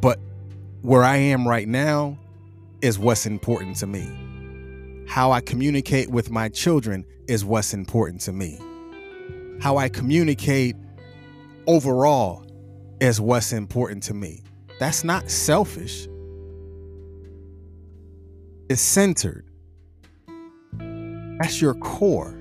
but 0.00 0.18
where 0.82 1.04
I 1.04 1.18
am 1.18 1.46
right 1.46 1.68
now 1.68 2.18
is 2.82 2.98
what's 2.98 3.26
important 3.26 3.76
to 3.76 3.86
me. 3.86 4.08
How 5.06 5.30
I 5.30 5.40
communicate 5.40 6.10
with 6.10 6.30
my 6.30 6.48
children 6.48 7.04
is 7.28 7.44
what's 7.44 7.72
important 7.72 8.22
to 8.22 8.32
me 8.32 8.58
how 9.60 9.76
I 9.76 9.88
communicate 9.88 10.76
overall 11.66 12.44
is 13.00 13.20
what's 13.20 13.52
important 13.52 14.02
to 14.04 14.14
me. 14.14 14.42
That's 14.78 15.04
not 15.04 15.30
selfish. 15.30 16.08
It's 18.68 18.80
centered. 18.80 19.46
That's 21.40 21.60
your 21.60 21.74
core. 21.74 22.38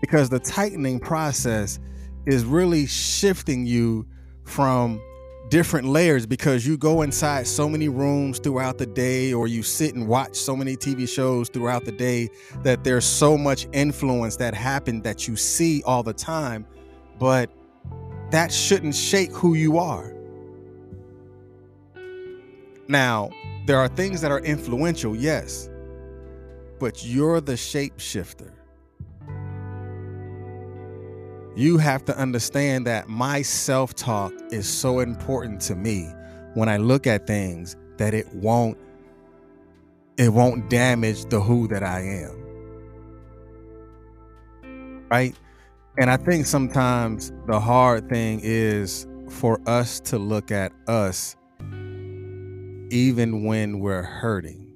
Because 0.00 0.28
the 0.28 0.40
tightening 0.40 0.98
process 1.00 1.78
is 2.26 2.44
really 2.44 2.86
shifting 2.86 3.66
you 3.66 4.06
from 4.44 5.00
different 5.52 5.86
layers 5.86 6.24
because 6.24 6.66
you 6.66 6.78
go 6.78 7.02
inside 7.02 7.46
so 7.46 7.68
many 7.68 7.86
rooms 7.86 8.38
throughout 8.38 8.78
the 8.78 8.86
day 8.86 9.34
or 9.34 9.46
you 9.46 9.62
sit 9.62 9.94
and 9.94 10.08
watch 10.08 10.34
so 10.34 10.56
many 10.56 10.74
TV 10.74 11.06
shows 11.06 11.50
throughout 11.50 11.84
the 11.84 11.92
day 11.92 12.26
that 12.62 12.82
there's 12.84 13.04
so 13.04 13.36
much 13.36 13.66
influence 13.74 14.34
that 14.34 14.54
happen 14.54 15.02
that 15.02 15.28
you 15.28 15.36
see 15.36 15.82
all 15.84 16.02
the 16.02 16.14
time 16.14 16.64
but 17.18 17.50
that 18.30 18.50
shouldn't 18.50 18.94
shake 18.94 19.30
who 19.32 19.52
you 19.52 19.76
are. 19.76 20.14
Now 22.88 23.28
there 23.66 23.76
are 23.76 23.88
things 23.88 24.22
that 24.22 24.30
are 24.30 24.40
influential 24.40 25.14
yes 25.14 25.68
but 26.80 27.04
you're 27.04 27.42
the 27.42 27.52
shapeshifter 27.52 28.52
you 31.54 31.78
have 31.78 32.04
to 32.06 32.16
understand 32.16 32.86
that 32.86 33.08
my 33.08 33.42
self 33.42 33.94
talk 33.94 34.32
is 34.50 34.66
so 34.66 35.00
important 35.00 35.60
to 35.62 35.74
me 35.74 36.08
when 36.54 36.68
I 36.68 36.78
look 36.78 37.06
at 37.06 37.26
things 37.26 37.76
that 37.98 38.14
it 38.14 38.32
won't 38.34 38.78
it 40.16 40.30
won't 40.30 40.68
damage 40.70 41.24
the 41.26 41.40
who 41.40 41.68
that 41.68 41.82
I 41.82 42.00
am. 42.00 42.38
Right? 45.10 45.34
And 45.98 46.10
I 46.10 46.16
think 46.16 46.46
sometimes 46.46 47.32
the 47.46 47.60
hard 47.60 48.08
thing 48.08 48.40
is 48.42 49.06
for 49.28 49.60
us 49.66 50.00
to 50.00 50.18
look 50.18 50.50
at 50.50 50.72
us 50.86 51.36
even 52.90 53.44
when 53.44 53.80
we're 53.80 54.02
hurting. 54.02 54.70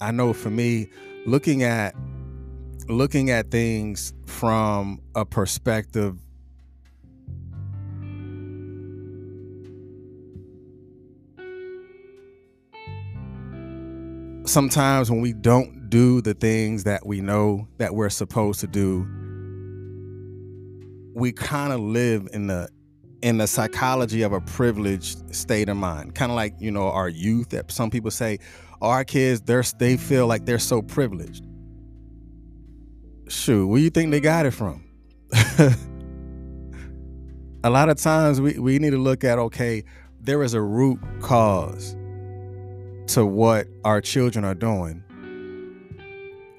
I 0.00 0.10
know 0.10 0.32
for 0.32 0.50
me, 0.50 0.88
looking 1.26 1.62
at 1.62 1.94
looking 2.90 3.30
at 3.30 3.50
things 3.50 4.12
from 4.26 5.00
a 5.14 5.24
perspective 5.24 6.16
sometimes 14.44 15.10
when 15.10 15.20
we 15.20 15.32
don't 15.32 15.88
do 15.88 16.20
the 16.20 16.34
things 16.34 16.84
that 16.84 17.06
we 17.06 17.20
know 17.20 17.68
that 17.78 17.94
we're 17.94 18.10
supposed 18.10 18.60
to 18.60 18.66
do 18.66 19.06
we 21.14 21.32
kind 21.32 21.72
of 21.72 21.80
live 21.80 22.28
in 22.32 22.46
the 22.46 22.68
in 23.22 23.38
the 23.38 23.46
psychology 23.46 24.22
of 24.22 24.32
a 24.32 24.40
privileged 24.40 25.34
state 25.34 25.68
of 25.68 25.76
mind. 25.76 26.14
Kind 26.14 26.32
of 26.32 26.36
like, 26.36 26.54
you 26.58 26.70
know, 26.70 26.88
our 26.88 27.08
youth 27.08 27.50
that 27.50 27.70
some 27.70 27.90
people 27.90 28.10
say, 28.10 28.38
oh, 28.80 28.88
our 28.88 29.04
kids, 29.04 29.42
they're 29.42 29.64
they 29.78 29.96
feel 29.96 30.26
like 30.26 30.46
they're 30.46 30.58
so 30.58 30.82
privileged. 30.82 31.44
Shoot, 33.30 33.68
where 33.68 33.78
you 33.80 33.90
think 33.90 34.10
they 34.10 34.18
got 34.18 34.44
it 34.44 34.50
from? 34.50 34.84
a 37.62 37.70
lot 37.70 37.88
of 37.88 37.96
times 37.96 38.40
we, 38.40 38.58
we 38.58 38.80
need 38.80 38.90
to 38.90 38.98
look 38.98 39.22
at 39.22 39.38
okay, 39.38 39.84
there 40.20 40.42
is 40.42 40.52
a 40.52 40.60
root 40.60 40.98
cause 41.20 41.94
to 43.06 43.24
what 43.24 43.68
our 43.84 44.00
children 44.00 44.44
are 44.44 44.56
doing. 44.56 45.04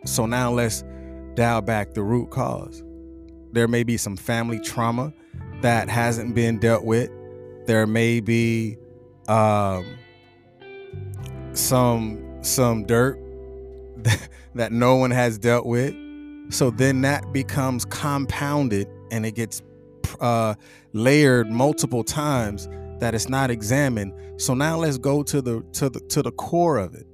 So 0.06 0.26
now 0.26 0.50
let's 0.52 0.86
dial 1.34 1.62
back 1.62 1.94
the 1.94 2.04
root 2.04 2.30
cause. 2.30 2.82
There 3.52 3.68
may 3.68 3.84
be 3.84 3.98
some 3.98 4.16
family 4.16 4.62
trauma 4.62 5.12
that 5.60 5.90
hasn't 5.90 6.36
been 6.36 6.58
dealt 6.58 6.86
with. 6.86 7.10
There 7.66 7.86
may 7.86 8.22
be 8.22 8.78
um, 9.28 9.86
some 11.52 12.40
some 12.44 12.86
dirt 12.86 13.20
that, 13.98 14.30
that 14.56 14.72
no 14.72 14.96
one 14.96 15.12
has 15.12 15.38
dealt 15.38 15.66
with. 15.66 15.94
So 16.50 16.70
then 16.70 17.02
that 17.02 17.32
becomes 17.32 17.86
compounded 17.86 18.88
and 19.12 19.26
it 19.26 19.36
gets 19.36 19.62
uh, 20.20 20.56
layered 20.94 21.50
multiple 21.50 22.04
times 22.04 22.68
that 23.00 23.16
it's 23.16 23.30
not 23.30 23.50
examined. 23.50 24.14
So 24.42 24.54
now 24.54 24.78
let's 24.78 24.98
go 24.98 25.24
to 25.24 25.42
the 25.42 25.64
to 25.74 25.90
the 25.90 26.00
to 26.00 26.22
the 26.22 26.32
core 26.32 26.78
of 26.78 26.96
it. 26.96 27.08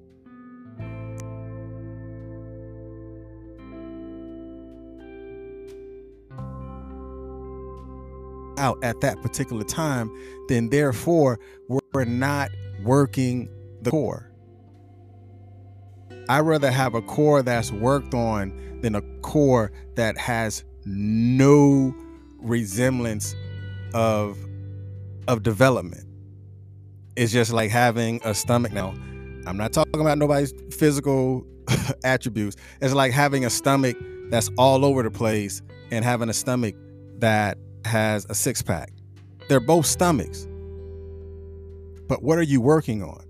out 8.58 8.84
at 8.84 9.00
that 9.02 9.22
particular 9.22 9.64
time, 9.64 10.12
then 10.48 10.70
therefore 10.70 11.40
we're 11.68 12.06
not 12.06 12.50
working 12.84 13.50
the 13.82 13.92
core. 13.92 14.32
I 16.30 16.40
rather 16.42 16.72
have 16.72 16.94
a 16.94 17.02
core 17.02 17.42
that's 17.42 17.72
worked 17.72 18.14
on 18.14 18.77
than 18.82 18.96
a 18.96 19.02
core 19.22 19.72
that 19.96 20.18
has 20.18 20.64
no 20.86 21.94
resemblance 22.40 23.36
of 23.94 24.38
of 25.28 25.44
development. 25.44 26.06
It's 27.16 27.34
just 27.34 27.52
like 27.52 27.72
having 27.72 28.22
a 28.24 28.34
stomach 28.34 28.72
now. 28.72 28.94
I'm 29.46 29.58
not 29.58 29.74
talking 29.74 30.00
about 30.00 30.18
nobody's 30.18 30.54
physical 30.72 31.46
attributes. 32.04 32.56
It's 32.82 32.94
like 32.94 33.12
having 33.12 33.46
a 33.46 33.50
stomach 33.50 33.98
that's 34.30 34.50
all 34.58 34.86
over 34.86 35.04
the 35.04 35.12
place 35.12 35.62
and 35.92 36.04
having 36.06 36.30
a 36.30 36.34
stomach 36.34 36.76
that 37.20 37.58
has 37.86 38.26
a 38.30 38.36
six 38.36 38.62
pack. 38.62 38.92
They're 39.48 39.60
both 39.60 39.86
stomachs. 39.86 40.48
But 42.08 42.24
what 42.24 42.38
are 42.38 42.44
you 42.44 42.62
working 42.62 43.04
on? 43.04 43.24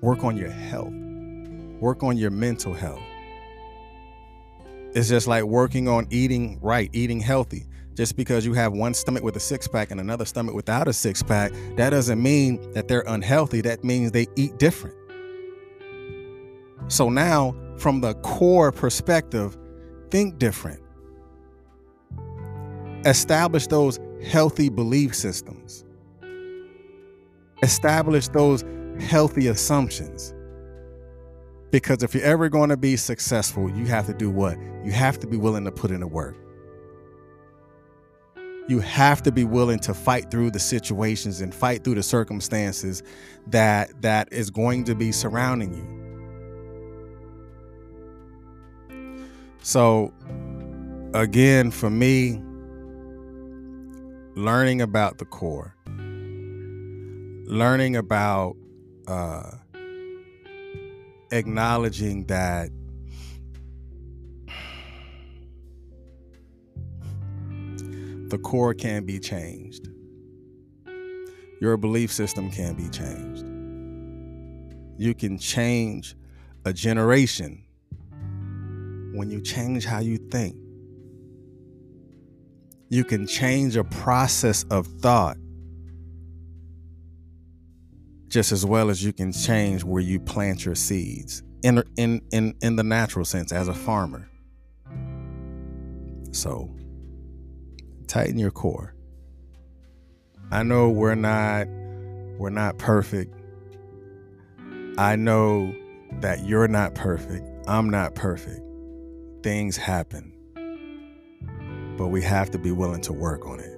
Work 0.00 0.24
on 0.24 0.36
your 0.36 0.50
health. 0.50 0.92
Work 1.80 2.02
on 2.02 2.16
your 2.16 2.30
mental 2.30 2.74
health. 2.74 3.02
It's 4.94 5.08
just 5.08 5.26
like 5.26 5.44
working 5.44 5.88
on 5.88 6.06
eating 6.10 6.58
right, 6.60 6.90
eating 6.92 7.20
healthy. 7.20 7.66
Just 7.94 8.16
because 8.16 8.46
you 8.46 8.52
have 8.54 8.72
one 8.72 8.94
stomach 8.94 9.24
with 9.24 9.34
a 9.36 9.40
six 9.40 9.66
pack 9.66 9.90
and 9.90 10.00
another 10.00 10.24
stomach 10.24 10.54
without 10.54 10.86
a 10.86 10.92
six 10.92 11.22
pack, 11.22 11.52
that 11.76 11.90
doesn't 11.90 12.22
mean 12.22 12.72
that 12.72 12.86
they're 12.86 13.04
unhealthy. 13.08 13.60
That 13.60 13.82
means 13.82 14.12
they 14.12 14.26
eat 14.36 14.56
different. 14.58 14.96
So 16.86 17.10
now, 17.10 17.54
from 17.76 18.00
the 18.00 18.14
core 18.14 18.72
perspective, 18.72 19.58
think 20.10 20.38
different. 20.38 20.80
Establish 23.04 23.66
those 23.66 23.98
healthy 24.24 24.68
belief 24.68 25.14
systems. 25.14 25.84
Establish 27.62 28.28
those 28.28 28.64
healthy 29.00 29.48
assumptions. 29.48 30.34
Because 31.70 32.02
if 32.02 32.14
you're 32.14 32.24
ever 32.24 32.48
going 32.48 32.70
to 32.70 32.76
be 32.76 32.96
successful, 32.96 33.70
you 33.70 33.86
have 33.86 34.06
to 34.06 34.14
do 34.14 34.30
what? 34.30 34.56
You 34.84 34.92
have 34.92 35.18
to 35.20 35.26
be 35.26 35.36
willing 35.36 35.64
to 35.64 35.72
put 35.72 35.90
in 35.90 36.00
the 36.00 36.06
work. 36.06 36.36
You 38.68 38.80
have 38.80 39.22
to 39.22 39.32
be 39.32 39.44
willing 39.44 39.78
to 39.80 39.94
fight 39.94 40.30
through 40.30 40.50
the 40.50 40.58
situations 40.58 41.40
and 41.40 41.54
fight 41.54 41.84
through 41.84 41.94
the 41.94 42.02
circumstances 42.02 43.02
that 43.46 44.02
that 44.02 44.30
is 44.30 44.50
going 44.50 44.84
to 44.84 44.94
be 44.94 45.10
surrounding 45.10 45.74
you. 45.74 45.98
So 49.62 50.12
again, 51.14 51.70
for 51.70 51.90
me, 51.90 52.42
learning 54.34 54.80
about 54.80 55.18
the 55.18 55.24
core, 55.24 55.74
learning 57.46 57.96
about 57.96 58.56
uh, 59.06 59.52
acknowledging 61.30 62.24
that 62.26 62.70
the 68.28 68.38
core 68.38 68.74
can 68.74 69.04
be 69.04 69.18
changed. 69.18 69.88
Your 71.60 71.76
belief 71.76 72.12
system 72.12 72.50
can 72.50 72.74
be 72.74 72.88
changed. 72.88 73.44
You 75.00 75.14
can 75.14 75.38
change 75.38 76.14
a 76.64 76.72
generation 76.72 77.64
when 79.14 79.30
you 79.30 79.40
change 79.40 79.84
how 79.84 80.00
you 80.00 80.18
think. 80.18 80.56
You 82.90 83.04
can 83.04 83.26
change 83.26 83.76
a 83.76 83.84
process 83.84 84.64
of 84.70 84.86
thought 84.86 85.36
just 88.28 88.52
as 88.52 88.64
well 88.64 88.90
as 88.90 89.02
you 89.02 89.12
can 89.12 89.32
change 89.32 89.84
where 89.84 90.02
you 90.02 90.20
plant 90.20 90.64
your 90.64 90.74
seeds 90.74 91.42
in 91.62 91.82
in 91.96 92.20
in 92.32 92.54
in 92.62 92.76
the 92.76 92.82
natural 92.82 93.24
sense 93.24 93.52
as 93.52 93.68
a 93.68 93.74
farmer. 93.74 94.28
So 96.32 96.70
tighten 98.06 98.38
your 98.38 98.50
core. 98.50 98.94
I 100.50 100.62
know 100.62 100.88
we're 100.90 101.14
not 101.14 101.66
we're 102.38 102.50
not 102.50 102.78
perfect. 102.78 103.34
I 104.96 105.16
know 105.16 105.74
that 106.20 106.44
you're 106.44 106.68
not 106.68 106.94
perfect. 106.94 107.46
I'm 107.66 107.90
not 107.90 108.14
perfect. 108.14 108.60
Things 109.42 109.76
happen. 109.76 110.34
But 111.96 112.08
we 112.08 112.22
have 112.22 112.50
to 112.52 112.58
be 112.58 112.72
willing 112.72 113.00
to 113.02 113.12
work 113.12 113.46
on 113.46 113.60
it. 113.60 113.77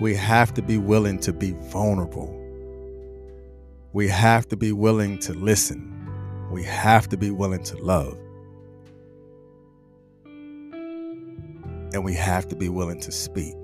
We 0.00 0.14
have 0.14 0.54
to 0.54 0.62
be 0.62 0.78
willing 0.78 1.18
to 1.20 1.32
be 1.32 1.52
vulnerable. 1.70 2.34
We 3.92 4.08
have 4.08 4.48
to 4.48 4.56
be 4.56 4.72
willing 4.72 5.18
to 5.20 5.34
listen. 5.34 6.48
We 6.50 6.64
have 6.64 7.08
to 7.10 7.18
be 7.18 7.30
willing 7.30 7.62
to 7.64 7.76
love. 7.76 8.18
And 11.92 12.04
we 12.04 12.14
have 12.14 12.48
to 12.48 12.56
be 12.56 12.68
willing 12.70 13.00
to 13.00 13.12
speak. 13.12 13.54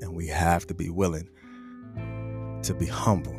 And 0.00 0.14
we 0.14 0.26
have 0.28 0.66
to 0.66 0.74
be 0.74 0.90
willing 0.90 1.28
to 2.62 2.74
be 2.74 2.86
humble. 2.86 3.36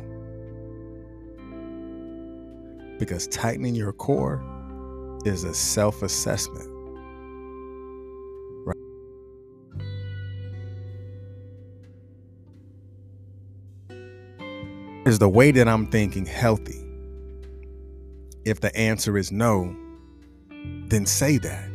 Because 2.98 3.26
tightening 3.28 3.74
your 3.74 3.92
core 3.92 4.42
is 5.26 5.44
a 5.44 5.52
self 5.52 6.02
assessment. 6.02 6.70
Is 15.06 15.18
the 15.18 15.28
way 15.28 15.52
that 15.52 15.68
I'm 15.68 15.86
thinking 15.86 16.26
healthy? 16.26 16.84
If 18.44 18.60
the 18.60 18.76
answer 18.76 19.16
is 19.16 19.32
no, 19.32 19.74
then 20.88 21.06
say 21.06 21.38
that 21.38 21.70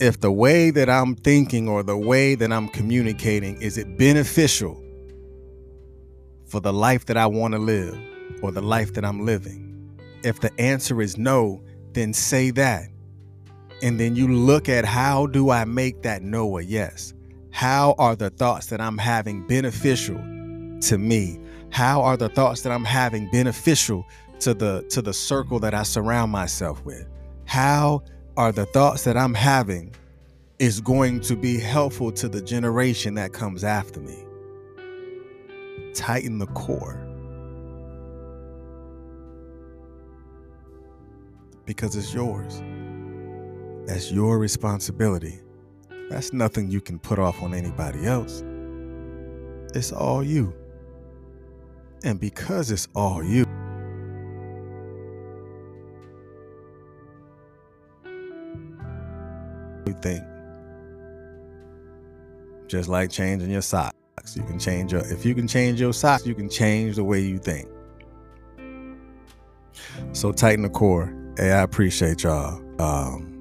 if 0.00 0.20
the 0.20 0.30
way 0.30 0.70
that 0.70 0.90
I'm 0.90 1.14
thinking 1.14 1.68
or 1.68 1.82
the 1.82 1.96
way 1.96 2.34
that 2.34 2.52
I'm 2.52 2.68
communicating 2.68 3.60
is 3.62 3.78
it 3.78 3.96
beneficial 3.96 4.82
for 6.46 6.60
the 6.60 6.72
life 6.72 7.06
that 7.06 7.16
I 7.16 7.26
want 7.26 7.54
to 7.54 7.58
live 7.58 7.98
or 8.42 8.52
the 8.52 8.60
life 8.60 8.92
that 8.94 9.04
I'm 9.04 9.24
living? 9.24 9.90
If 10.22 10.40
the 10.40 10.52
answer 10.60 11.00
is 11.00 11.16
no, 11.16 11.62
then 11.92 12.12
say 12.12 12.50
that. 12.52 12.88
And 13.82 13.98
then 13.98 14.16
you 14.16 14.28
look 14.28 14.68
at 14.68 14.84
how 14.84 15.26
do 15.26 15.50
I 15.50 15.64
make 15.64 16.02
that 16.02 16.22
no 16.22 16.58
a 16.58 16.62
yes? 16.62 17.14
How 17.50 17.94
are 17.98 18.16
the 18.16 18.30
thoughts 18.30 18.66
that 18.66 18.80
I'm 18.80 18.98
having 18.98 19.46
beneficial 19.46 20.16
to 20.82 20.98
me? 20.98 21.40
How 21.70 22.02
are 22.02 22.16
the 22.16 22.28
thoughts 22.28 22.62
that 22.62 22.72
I'm 22.72 22.84
having 22.84 23.30
beneficial 23.30 24.06
to 24.40 24.54
the 24.54 24.82
to 24.90 25.02
the 25.02 25.12
circle 25.12 25.58
that 25.60 25.74
I 25.74 25.82
surround 25.82 26.32
myself 26.32 26.84
with? 26.84 27.06
How 27.44 28.02
are 28.36 28.52
the 28.52 28.66
thoughts 28.66 29.04
that 29.04 29.16
I'm 29.16 29.34
having 29.34 29.94
is 30.58 30.80
going 30.80 31.20
to 31.20 31.36
be 31.36 31.58
helpful 31.58 32.10
to 32.10 32.28
the 32.28 32.40
generation 32.40 33.14
that 33.14 33.32
comes 33.32 33.62
after 33.62 34.00
me. 34.00 34.24
Tighten 35.92 36.38
the 36.38 36.46
core. 36.48 37.02
Because 41.66 41.96
it's 41.96 42.14
yours. 42.14 42.62
That's 43.86 44.10
your 44.10 44.38
responsibility. 44.38 45.40
That's 46.08 46.32
nothing 46.32 46.70
you 46.70 46.80
can 46.80 46.98
put 46.98 47.18
off 47.18 47.42
on 47.42 47.52
anybody 47.52 48.06
else. 48.06 48.42
It's 49.74 49.92
all 49.92 50.22
you. 50.22 50.54
And 52.06 52.20
because 52.20 52.70
it's 52.70 52.86
all 52.94 53.20
you, 53.20 53.44
you 59.84 59.92
think. 60.00 60.22
Just 62.68 62.88
like 62.88 63.10
changing 63.10 63.50
your 63.50 63.60
socks. 63.60 63.96
You 64.36 64.44
can 64.44 64.56
change 64.56 64.92
your 64.92 65.00
if 65.12 65.24
you 65.24 65.34
can 65.34 65.48
change 65.48 65.80
your 65.80 65.92
socks, 65.92 66.24
you 66.24 66.36
can 66.36 66.48
change 66.48 66.94
the 66.94 67.02
way 67.02 67.18
you 67.18 67.38
think. 67.38 67.68
So 70.12 70.30
tighten 70.30 70.62
the 70.62 70.70
core. 70.70 71.12
Hey, 71.36 71.50
I 71.50 71.62
appreciate 71.62 72.22
y'all. 72.22 72.62
Um, 72.80 73.35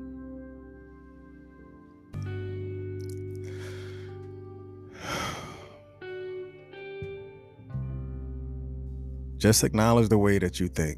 just 9.45 9.63
acknowledge 9.63 10.09
the 10.09 10.17
way 10.17 10.39
that 10.39 10.59
you 10.59 10.67
think 10.67 10.97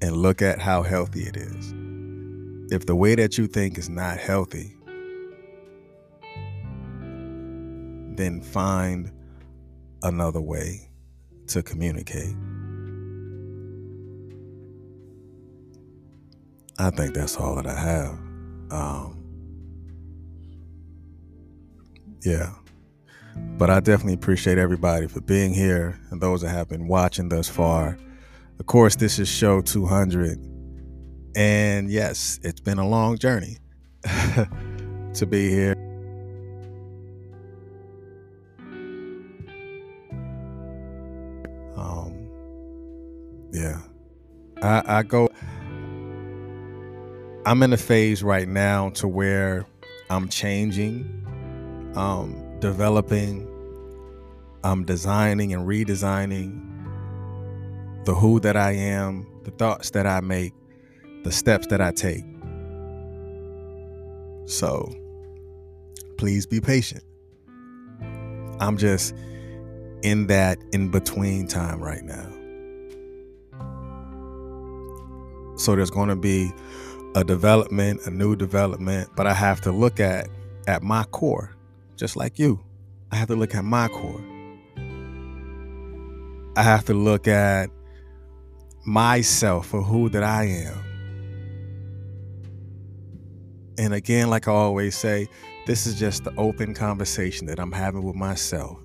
and 0.00 0.16
look 0.16 0.40
at 0.40 0.60
how 0.60 0.84
healthy 0.84 1.22
it 1.22 1.36
is. 1.36 1.74
If 2.70 2.86
the 2.86 2.94
way 2.94 3.16
that 3.16 3.36
you 3.36 3.48
think 3.48 3.76
is 3.76 3.88
not 3.88 4.18
healthy, 4.18 4.76
then 8.14 8.40
find 8.40 9.10
another 10.04 10.40
way 10.40 10.88
to 11.48 11.60
communicate. 11.60 12.36
I 16.78 16.90
think 16.90 17.14
that's 17.14 17.36
all 17.36 17.56
that 17.56 17.66
I 17.66 17.80
have. 17.80 18.12
Um, 18.70 19.24
yeah. 22.24 22.52
But 23.36 23.70
I 23.70 23.80
definitely 23.80 24.14
appreciate 24.14 24.58
everybody 24.58 25.06
for 25.06 25.20
being 25.20 25.52
here 25.52 25.98
and 26.10 26.20
those 26.20 26.42
that 26.42 26.50
have 26.50 26.68
been 26.68 26.86
watching 26.86 27.28
thus 27.28 27.48
far. 27.48 27.98
Of 28.58 28.66
course, 28.66 28.96
this 28.96 29.18
is 29.18 29.28
show 29.28 29.60
200. 29.60 30.38
And 31.36 31.90
yes, 31.90 32.40
it's 32.42 32.60
been 32.60 32.78
a 32.78 32.88
long 32.88 33.18
journey 33.18 33.58
to 34.02 35.26
be 35.28 35.50
here. 35.50 35.74
Um, 41.76 42.28
yeah, 43.52 43.80
I, 44.62 44.98
I 44.98 45.02
go. 45.02 45.28
I'm 47.46 47.62
in 47.62 47.72
a 47.72 47.76
phase 47.76 48.22
right 48.22 48.48
now 48.48 48.90
to 48.90 49.08
where 49.08 49.64
I'm 50.10 50.28
changing, 50.28 51.24
um, 51.94 52.34
developing, 52.60 53.46
I'm 54.64 54.84
designing 54.84 55.52
and 55.52 55.66
redesigning 55.66 56.64
the 58.04 58.14
who 58.14 58.40
that 58.40 58.56
I 58.56 58.72
am, 58.72 59.26
the 59.44 59.50
thoughts 59.52 59.90
that 59.90 60.06
I 60.06 60.20
make, 60.20 60.52
the 61.24 61.32
steps 61.32 61.66
that 61.68 61.80
I 61.80 61.92
take. 61.92 62.24
So 64.46 64.92
please 66.16 66.46
be 66.46 66.60
patient. 66.60 67.04
I'm 68.60 68.76
just 68.76 69.14
in 70.02 70.26
that 70.28 70.58
in 70.72 70.90
between 70.90 71.46
time 71.46 71.82
right 71.82 72.02
now. 72.02 72.34
So 75.56 75.74
there's 75.74 75.90
going 75.90 76.08
to 76.08 76.16
be 76.16 76.52
a 77.14 77.24
development, 77.24 78.00
a 78.06 78.10
new 78.10 78.36
development, 78.36 79.10
but 79.16 79.26
I 79.26 79.34
have 79.34 79.60
to 79.62 79.72
look 79.72 80.00
at 80.00 80.28
at 80.66 80.82
my 80.82 81.04
core, 81.04 81.54
just 81.98 82.16
like 82.16 82.38
you. 82.38 82.60
I 83.10 83.16
have 83.16 83.28
to 83.28 83.36
look 83.36 83.54
at 83.54 83.64
my 83.64 83.88
core. 83.88 84.24
I 86.56 86.62
have 86.62 86.84
to 86.86 86.94
look 86.94 87.28
at 87.28 87.70
myself 88.86 89.66
for 89.66 89.82
who 89.82 90.08
that 90.10 90.22
I 90.22 90.44
am. 90.44 90.84
And 93.78 93.94
again, 93.94 94.30
like 94.30 94.48
I 94.48 94.52
always 94.52 94.96
say, 94.96 95.28
this 95.66 95.86
is 95.86 95.98
just 95.98 96.24
the 96.24 96.32
open 96.36 96.74
conversation 96.74 97.46
that 97.46 97.60
I'm 97.60 97.72
having 97.72 98.02
with 98.02 98.16
myself 98.16 98.78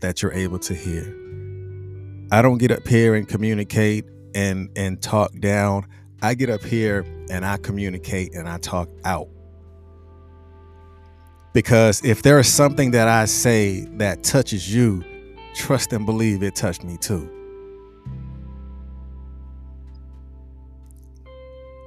that 0.00 0.22
you're 0.22 0.32
able 0.32 0.58
to 0.60 0.74
hear. 0.74 1.14
I 2.30 2.42
don't 2.42 2.58
get 2.58 2.70
up 2.70 2.86
here 2.86 3.14
and 3.14 3.26
communicate 3.26 4.04
and 4.34 4.68
and 4.76 5.00
talk 5.00 5.32
down. 5.40 5.86
I 6.22 6.34
get 6.34 6.50
up 6.50 6.62
here 6.62 7.04
and 7.30 7.44
I 7.44 7.56
communicate 7.56 8.34
and 8.34 8.48
I 8.48 8.58
talk 8.58 8.88
out. 9.04 9.28
Because 11.58 12.04
if 12.04 12.22
there 12.22 12.38
is 12.38 12.46
something 12.46 12.92
that 12.92 13.08
I 13.08 13.24
say 13.24 13.80
that 13.96 14.22
touches 14.22 14.72
you, 14.72 15.02
trust 15.56 15.92
and 15.92 16.06
believe 16.06 16.44
it 16.44 16.54
touched 16.54 16.84
me 16.84 16.96
too. 16.96 17.28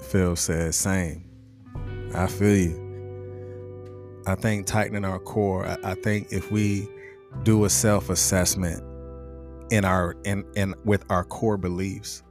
Phil 0.10 0.36
says, 0.36 0.76
same. 0.76 1.24
I 2.14 2.28
feel 2.28 2.54
you. 2.54 4.24
I 4.28 4.36
think 4.36 4.68
tightening 4.68 5.06
our 5.06 5.20
core, 5.20 5.66
I, 5.86 5.94
think 5.94 6.34
if 6.34 6.52
we 6.52 6.90
do 7.44 7.64
a 7.64 7.70
self-assessment 7.70 8.84
in 9.72 9.86
our 9.86 10.18
in, 10.26 10.44
in 10.58 10.76
with 10.84 11.06
our 11.10 11.24
core 11.24 11.56
beliefs, 11.56 12.24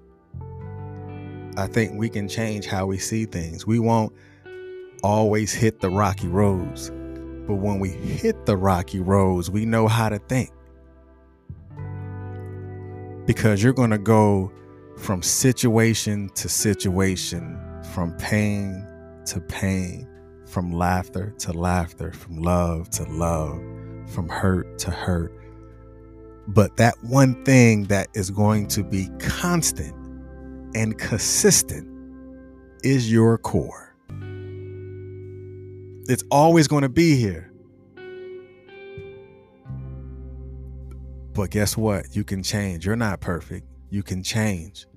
I 1.57 1.69
think 1.69 1.95
we 1.95 2.11
can 2.11 2.29
change 2.29 2.67
how 2.67 2.85
we 2.85 2.99
see 2.99 3.25
things. 3.25 3.67
We 3.67 3.79
won't 3.79 4.13
always 5.03 5.55
hit 5.55 5.81
the 5.81 5.89
rocky 5.89 6.29
roads. 6.29 6.93
But 7.47 7.57
when 7.57 7.79
we 7.79 7.91
hit 7.91 8.47
the 8.47 8.57
rocky 8.57 9.01
roads, 9.01 9.51
we 9.51 9.65
know 9.65 9.89
how 9.89 10.09
to 10.09 10.19
think. 10.19 10.51
Because 13.27 13.63
you're 13.63 13.73
going 13.73 13.91
to 13.91 13.99
go 13.99 14.53
from 14.97 15.23
situation 15.23 16.31
to 16.35 16.49
situation 16.49 17.59
from 17.93 18.13
pain 18.19 18.87
to 19.27 19.41
pain, 19.41 20.07
from 20.47 20.73
laughter 20.73 21.35
to 21.39 21.53
laughter, 21.53 22.13
from 22.13 22.43
love 22.43 22.91
to 22.91 23.05
love, 23.05 23.61
from 24.09 24.29
hurt 24.29 24.79
to 24.79 24.91
hurt. 24.91 25.33
But 26.49 26.77
that 26.79 26.95
one 27.03 27.45
thing 27.45 27.85
that 27.85 28.09
is 28.15 28.31
going 28.31 28.69
to 28.69 28.83
be 28.83 29.09
constant 29.19 29.95
and 30.75 30.99
consistent 30.99 31.87
is 32.83 33.11
your 33.11 33.39
core. 33.39 33.90
It's 36.11 36.25
always 36.29 36.67
going 36.67 36.83
to 36.83 36.89
be 36.89 37.15
here. 37.15 37.53
But 41.35 41.51
guess 41.51 41.77
what? 41.77 42.17
You 42.17 42.25
can 42.25 42.43
change. 42.43 42.85
You're 42.85 42.97
not 42.97 43.21
perfect. 43.21 43.69
You 43.91 44.03
can 44.03 44.25
change. 44.25 44.89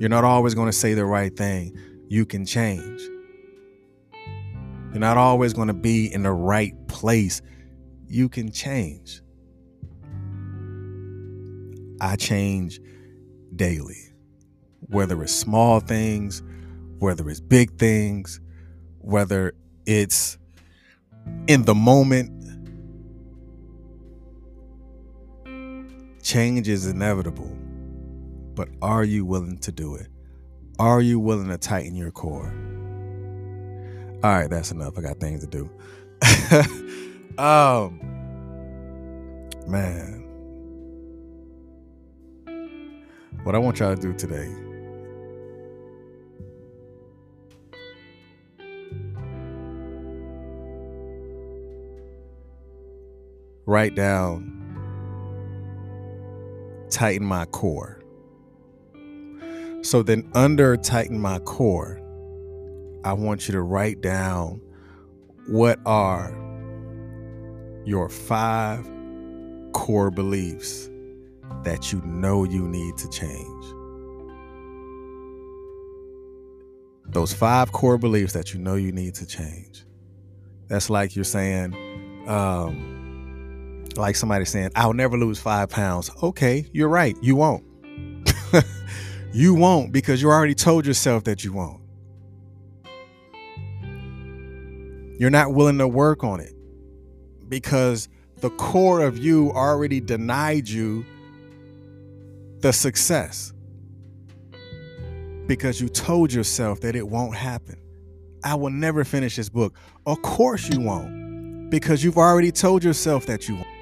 You're 0.00 0.08
not 0.08 0.24
always 0.24 0.54
going 0.54 0.66
to 0.66 0.72
say 0.72 0.94
the 0.94 1.04
right 1.04 1.36
thing. 1.36 1.78
You 2.08 2.26
can 2.26 2.44
change. 2.44 3.00
You're 4.90 4.98
not 4.98 5.16
always 5.16 5.52
going 5.52 5.68
to 5.68 5.74
be 5.74 6.12
in 6.12 6.24
the 6.24 6.32
right 6.32 6.74
place. 6.88 7.40
You 8.08 8.28
can 8.28 8.50
change. 8.50 9.20
I 12.00 12.16
change 12.16 12.80
daily, 13.54 14.12
whether 14.80 15.22
it's 15.22 15.32
small 15.32 15.78
things, 15.78 16.42
whether 16.98 17.30
it's 17.30 17.38
big 17.38 17.78
things, 17.78 18.40
whether 18.98 19.54
it's 19.88 20.36
in 21.46 21.62
the 21.62 21.74
moment. 21.74 22.30
Change 26.22 26.68
is 26.68 26.86
inevitable. 26.86 27.50
But 28.54 28.68
are 28.82 29.02
you 29.02 29.24
willing 29.24 29.56
to 29.58 29.72
do 29.72 29.94
it? 29.94 30.08
Are 30.78 31.00
you 31.00 31.18
willing 31.18 31.48
to 31.48 31.56
tighten 31.56 31.96
your 31.96 32.10
core? 32.10 32.52
All 34.22 34.30
right, 34.30 34.50
that's 34.50 34.72
enough. 34.72 34.98
I 34.98 35.00
got 35.00 35.20
things 35.20 35.46
to 35.46 35.46
do. 35.46 35.70
um, 37.38 37.98
man, 39.66 40.24
what 43.42 43.54
I 43.54 43.58
want 43.58 43.78
y'all 43.78 43.96
to 43.96 44.00
do 44.02 44.12
today. 44.12 44.67
Write 53.68 53.94
down, 53.94 54.54
tighten 56.88 57.26
my 57.26 57.44
core. 57.44 58.00
So 59.82 60.02
then, 60.02 60.26
under 60.32 60.74
tighten 60.78 61.20
my 61.20 61.38
core, 61.40 62.00
I 63.04 63.12
want 63.12 63.46
you 63.46 63.52
to 63.52 63.60
write 63.60 64.00
down 64.00 64.62
what 65.48 65.80
are 65.84 66.30
your 67.84 68.08
five 68.08 68.90
core 69.74 70.10
beliefs 70.10 70.88
that 71.64 71.92
you 71.92 72.00
know 72.06 72.44
you 72.44 72.66
need 72.66 72.96
to 72.96 73.10
change. 73.10 73.64
Those 77.04 77.34
five 77.34 77.72
core 77.72 77.98
beliefs 77.98 78.32
that 78.32 78.54
you 78.54 78.60
know 78.60 78.76
you 78.76 78.92
need 78.92 79.14
to 79.16 79.26
change. 79.26 79.84
That's 80.68 80.88
like 80.88 81.14
you're 81.14 81.26
saying, 81.26 81.74
um, 82.26 82.97
like 83.96 84.16
somebody 84.16 84.44
saying, 84.44 84.70
I'll 84.76 84.92
never 84.92 85.16
lose 85.16 85.38
five 85.38 85.70
pounds. 85.70 86.10
Okay, 86.22 86.68
you're 86.72 86.88
right. 86.88 87.16
You 87.20 87.36
won't. 87.36 87.64
you 89.32 89.54
won't 89.54 89.92
because 89.92 90.22
you 90.22 90.28
already 90.30 90.54
told 90.54 90.86
yourself 90.86 91.24
that 91.24 91.44
you 91.44 91.52
won't. 91.52 91.82
You're 95.18 95.30
not 95.30 95.52
willing 95.52 95.78
to 95.78 95.88
work 95.88 96.22
on 96.22 96.40
it 96.40 96.52
because 97.48 98.08
the 98.36 98.50
core 98.50 99.00
of 99.00 99.18
you 99.18 99.50
already 99.50 100.00
denied 100.00 100.68
you 100.68 101.04
the 102.60 102.72
success 102.72 103.52
because 105.46 105.80
you 105.80 105.88
told 105.88 106.32
yourself 106.32 106.80
that 106.82 106.94
it 106.94 107.08
won't 107.08 107.34
happen. 107.34 107.80
I 108.44 108.54
will 108.54 108.70
never 108.70 109.02
finish 109.04 109.34
this 109.34 109.48
book. 109.48 109.74
Of 110.06 110.22
course 110.22 110.68
you 110.68 110.80
won't 110.80 111.70
because 111.70 112.04
you've 112.04 112.18
already 112.18 112.52
told 112.52 112.84
yourself 112.84 113.26
that 113.26 113.48
you 113.48 113.56
won't. 113.56 113.77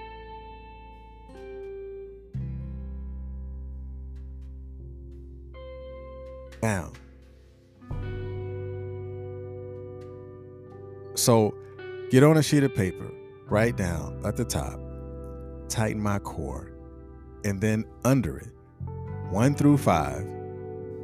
Now, 6.63 6.93
so 11.15 11.55
get 12.11 12.23
on 12.23 12.37
a 12.37 12.43
sheet 12.43 12.65
of 12.65 12.75
paper, 12.75 13.11
write 13.47 13.77
down 13.77 14.21
at 14.25 14.37
the 14.37 14.45
top, 14.45 14.81
tighten 15.69 16.01
my 16.01 16.19
core, 16.19 16.73
and 17.45 17.61
then 17.61 17.85
under 18.05 18.39
it, 18.39 18.53
one 19.31 19.55
through 19.55 19.79
five, 19.79 20.23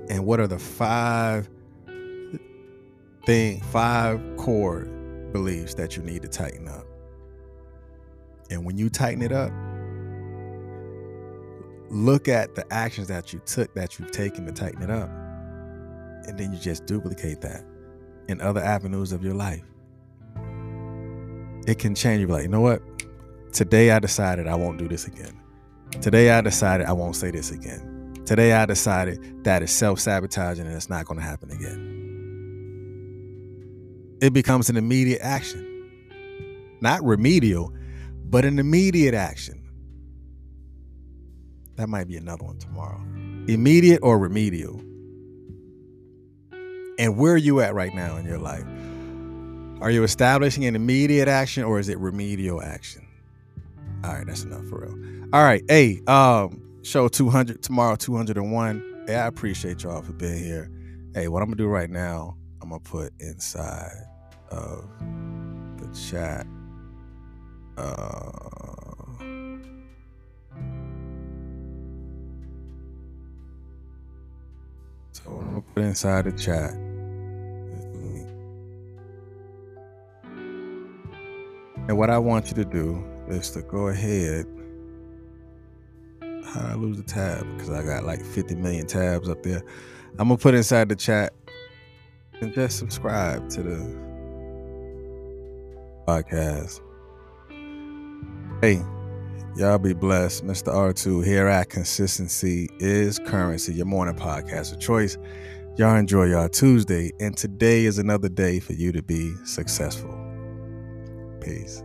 and 0.08 0.24
what 0.26 0.40
are 0.40 0.46
the 0.46 0.58
five 0.58 1.48
thing, 3.24 3.60
five 3.60 4.20
core 4.36 4.86
beliefs 5.32 5.74
that 5.74 5.96
you 5.96 6.02
need 6.02 6.22
to 6.22 6.28
tighten 6.28 6.66
up. 6.66 6.86
And 8.50 8.64
when 8.64 8.76
you 8.76 8.90
tighten 8.90 9.22
it 9.22 9.32
up, 9.32 9.52
look 11.90 12.28
at 12.28 12.54
the 12.54 12.70
actions 12.72 13.08
that 13.08 13.32
you 13.32 13.38
took 13.46 13.74
that 13.74 13.98
you've 13.98 14.10
taken 14.10 14.44
to 14.46 14.52
tighten 14.52 14.82
it 14.82 14.90
up. 14.90 15.10
And 16.26 16.38
then 16.38 16.52
you 16.52 16.58
just 16.58 16.86
duplicate 16.86 17.40
that 17.40 17.64
in 18.28 18.40
other 18.40 18.60
avenues 18.60 19.12
of 19.12 19.22
your 19.22 19.34
life. 19.34 19.64
It 21.66 21.78
can 21.78 21.94
change. 21.94 22.20
You're 22.20 22.30
like, 22.30 22.42
you 22.42 22.48
know 22.48 22.60
what? 22.60 22.82
Today 23.52 23.90
I 23.90 23.98
decided 23.98 24.46
I 24.46 24.54
won't 24.54 24.78
do 24.78 24.88
this 24.88 25.06
again. 25.06 25.38
Today 26.00 26.30
I 26.30 26.40
decided 26.40 26.86
I 26.86 26.92
won't 26.92 27.16
say 27.16 27.30
this 27.30 27.50
again. 27.50 28.14
Today 28.24 28.52
I 28.52 28.66
decided 28.66 29.44
that 29.44 29.62
is 29.62 29.70
self 29.70 30.00
sabotaging 30.00 30.66
and 30.66 30.74
it's 30.74 30.88
not 30.88 31.06
going 31.06 31.18
to 31.18 31.24
happen 31.24 31.50
again. 31.50 31.98
It 34.22 34.32
becomes 34.32 34.70
an 34.70 34.76
immediate 34.76 35.20
action, 35.20 36.78
not 36.80 37.02
remedial, 37.04 37.74
but 38.30 38.44
an 38.44 38.58
immediate 38.58 39.14
action. 39.14 39.62
That 41.76 41.88
might 41.88 42.06
be 42.06 42.16
another 42.16 42.44
one 42.44 42.58
tomorrow. 42.58 43.00
Immediate 43.48 44.00
or 44.02 44.18
remedial. 44.18 44.80
And 46.98 47.16
where 47.16 47.34
are 47.34 47.38
you 47.38 47.60
at 47.60 47.74
right 47.74 47.94
now 47.94 48.16
in 48.16 48.26
your 48.26 48.38
life? 48.38 48.64
Are 49.80 49.90
you 49.90 50.04
establishing 50.04 50.64
an 50.64 50.76
immediate 50.76 51.28
action 51.28 51.64
or 51.64 51.78
is 51.78 51.88
it 51.88 51.98
remedial 51.98 52.62
action? 52.62 53.06
All 54.04 54.12
right, 54.12 54.26
that's 54.26 54.44
enough 54.44 54.66
for 54.66 54.80
real. 54.80 55.28
All 55.32 55.42
right, 55.42 55.62
hey, 55.68 56.02
um, 56.06 56.62
show 56.82 57.06
200 57.08 57.62
tomorrow 57.62 57.94
201 57.94 59.04
hey 59.06 59.14
i 59.14 59.26
appreciate 59.26 59.84
y'all 59.84 60.02
for 60.02 60.12
being 60.12 60.42
here 60.42 60.68
hey 61.14 61.28
what 61.28 61.40
i'm 61.40 61.46
gonna 61.46 61.56
do 61.56 61.68
right 61.68 61.90
now 61.90 62.36
i'm 62.60 62.70
gonna 62.70 62.80
put 62.80 63.12
inside 63.20 63.92
of 64.50 64.84
the 65.78 65.88
chat 66.10 66.44
uh 67.78 68.71
so 75.22 75.30
i'm 75.30 75.48
gonna 75.50 75.62
put 75.74 75.84
inside 75.84 76.24
the 76.24 76.32
chat 76.32 76.72
and 81.88 81.96
what 81.98 82.10
i 82.10 82.18
want 82.18 82.48
you 82.48 82.54
to 82.54 82.64
do 82.64 83.04
is 83.28 83.50
to 83.50 83.62
go 83.62 83.88
ahead 83.88 84.46
how 86.52 86.68
I 86.68 86.74
lose 86.74 86.96
the 86.98 87.02
tab? 87.02 87.46
Because 87.54 87.70
I 87.70 87.82
got 87.82 88.04
like 88.04 88.22
50 88.22 88.56
million 88.56 88.86
tabs 88.86 89.28
up 89.28 89.42
there. 89.42 89.62
I'm 90.18 90.28
gonna 90.28 90.36
put 90.36 90.54
inside 90.54 90.88
the 90.88 90.96
chat 90.96 91.32
and 92.40 92.52
just 92.52 92.78
subscribe 92.78 93.48
to 93.50 93.62
the 93.62 94.02
podcast. 96.06 96.80
Hey, 98.60 98.82
y'all 99.56 99.78
be 99.78 99.92
blessed. 99.92 100.44
Mr. 100.44 100.72
R2 100.72 101.24
here 101.24 101.46
at 101.46 101.68
Consistency 101.68 102.68
is 102.78 103.18
Currency, 103.18 103.74
your 103.74 103.86
morning 103.86 104.14
podcast 104.14 104.72
of 104.72 104.80
choice. 104.80 105.18
Y'all 105.76 105.96
enjoy 105.96 106.24
y'all 106.24 106.48
Tuesday, 106.48 107.12
and 107.20 107.36
today 107.36 107.84
is 107.84 107.98
another 107.98 108.28
day 108.28 108.60
for 108.60 108.74
you 108.74 108.92
to 108.92 109.02
be 109.02 109.34
successful. 109.44 110.18
Peace. 111.40 111.82